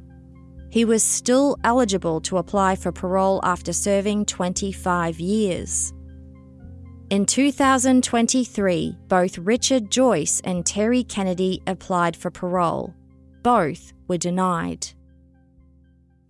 [0.68, 5.94] He was still eligible to apply for parole after serving 25 years.
[7.08, 12.92] In 2023, both Richard Joyce and Terry Kennedy applied for parole.
[13.42, 14.88] Both were denied.